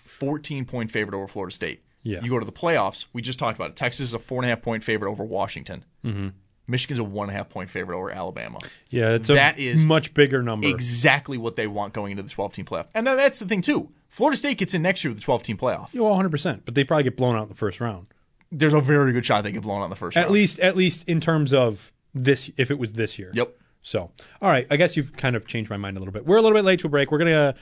14 0.00 0.64
point 0.64 0.90
favorite 0.90 1.16
over 1.16 1.28
Florida 1.28 1.54
State. 1.54 1.82
Yeah. 2.02 2.20
You 2.22 2.30
go 2.30 2.38
to 2.38 2.44
the 2.44 2.52
playoffs. 2.52 3.06
We 3.12 3.22
just 3.22 3.38
talked 3.38 3.56
about 3.56 3.70
it. 3.70 3.76
Texas 3.76 4.08
is 4.08 4.14
a 4.14 4.18
four 4.18 4.38
and 4.38 4.46
a 4.46 4.48
half 4.48 4.62
point 4.62 4.84
favorite 4.84 5.10
over 5.10 5.24
Washington. 5.24 5.84
Mm-hmm. 6.04 6.28
Michigan's 6.66 6.98
a 6.98 7.04
one 7.04 7.28
and 7.28 7.34
a 7.34 7.38
half 7.38 7.48
point 7.50 7.70
favorite 7.70 7.96
over 7.96 8.10
Alabama. 8.10 8.58
Yeah, 8.88 9.10
it's 9.10 9.28
a 9.28 9.34
That 9.34 9.58
is 9.58 9.84
much 9.84 10.14
bigger 10.14 10.42
number. 10.42 10.66
Exactly 10.66 11.36
what 11.38 11.56
they 11.56 11.66
want 11.66 11.92
going 11.92 12.12
into 12.12 12.22
the 12.22 12.28
12 12.30 12.52
team 12.54 12.64
playoff. 12.64 12.86
And 12.94 13.06
that's 13.06 13.38
the 13.38 13.46
thing 13.46 13.60
too. 13.62 13.90
Florida 14.08 14.36
State 14.36 14.58
gets 14.58 14.72
in 14.74 14.80
next 14.82 15.04
year 15.04 15.10
with 15.10 15.18
the 15.18 15.24
12 15.24 15.42
team 15.42 15.58
playoff. 15.58 15.88
Yeah, 15.92 16.00
well, 16.02 16.10
100. 16.10 16.30
percent 16.30 16.64
But 16.64 16.74
they 16.74 16.84
probably 16.84 17.04
get 17.04 17.16
blown 17.16 17.36
out 17.36 17.44
in 17.44 17.48
the 17.48 17.54
first 17.54 17.80
round. 17.80 18.06
There's 18.52 18.72
a 18.72 18.80
very 18.80 19.12
good 19.12 19.26
shot 19.26 19.42
they 19.44 19.52
get 19.52 19.62
blown 19.62 19.80
out 19.80 19.84
in 19.84 19.90
the 19.90 19.96
first 19.96 20.16
At 20.16 20.22
round. 20.22 20.34
least, 20.34 20.60
at 20.60 20.76
least 20.76 21.06
in 21.08 21.20
terms 21.20 21.52
of 21.52 21.92
this, 22.14 22.50
if 22.56 22.70
it 22.70 22.78
was 22.78 22.92
this 22.92 23.18
year. 23.18 23.30
Yep. 23.34 23.56
So, 23.84 24.10
all 24.42 24.50
right. 24.50 24.66
I 24.70 24.76
guess 24.76 24.96
you've 24.96 25.12
kind 25.12 25.36
of 25.36 25.46
changed 25.46 25.70
my 25.70 25.76
mind 25.76 25.96
a 25.96 26.00
little 26.00 26.12
bit. 26.12 26.26
We're 26.26 26.38
a 26.38 26.42
little 26.42 26.58
bit 26.58 26.64
late 26.64 26.80
to 26.80 26.88
a 26.88 26.90
break. 26.90 27.12
We're 27.12 27.18
gonna 27.18 27.32
uh, 27.32 27.52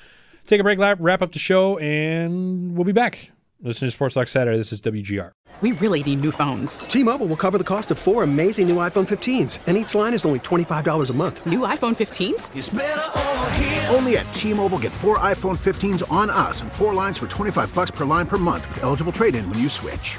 take 0.46 0.60
a 0.60 0.62
break, 0.62 0.78
lap, 0.78 0.96
wrap 1.00 1.20
up 1.20 1.32
the 1.32 1.38
show, 1.38 1.76
and 1.78 2.74
we'll 2.74 2.84
be 2.84 2.92
back. 2.92 3.30
Listen 3.60 3.86
to 3.86 3.92
Sports 3.92 4.14
Talk 4.14 4.28
Saturday. 4.28 4.56
This 4.56 4.72
is 4.72 4.80
WGR. 4.80 5.32
We 5.60 5.72
really 5.72 6.02
need 6.02 6.20
new 6.20 6.32
phones. 6.32 6.80
T-Mobile 6.80 7.26
will 7.26 7.36
cover 7.36 7.58
the 7.58 7.62
cost 7.64 7.92
of 7.92 7.98
four 7.98 8.24
amazing 8.24 8.66
new 8.66 8.76
iPhone 8.76 9.06
15s, 9.06 9.60
and 9.66 9.76
each 9.76 9.94
line 9.94 10.14
is 10.14 10.24
only 10.24 10.40
$25 10.40 11.10
a 11.10 11.12
month. 11.12 11.46
New 11.46 11.60
iPhone 11.60 11.94
15s? 11.94 13.94
Only 13.94 14.16
at 14.16 14.32
T-Mobile 14.32 14.80
get 14.80 14.92
four 14.92 15.18
iPhone 15.20 15.56
15s 15.56 16.10
on 16.10 16.30
us 16.30 16.62
and 16.62 16.72
four 16.72 16.94
lines 16.94 17.18
for 17.18 17.28
25 17.28 17.72
bucks 17.72 17.92
per 17.92 18.04
line 18.04 18.26
per 18.26 18.38
month 18.38 18.66
with 18.68 18.82
eligible 18.82 19.12
trade-in 19.12 19.48
when 19.48 19.60
you 19.60 19.68
switch. 19.68 20.18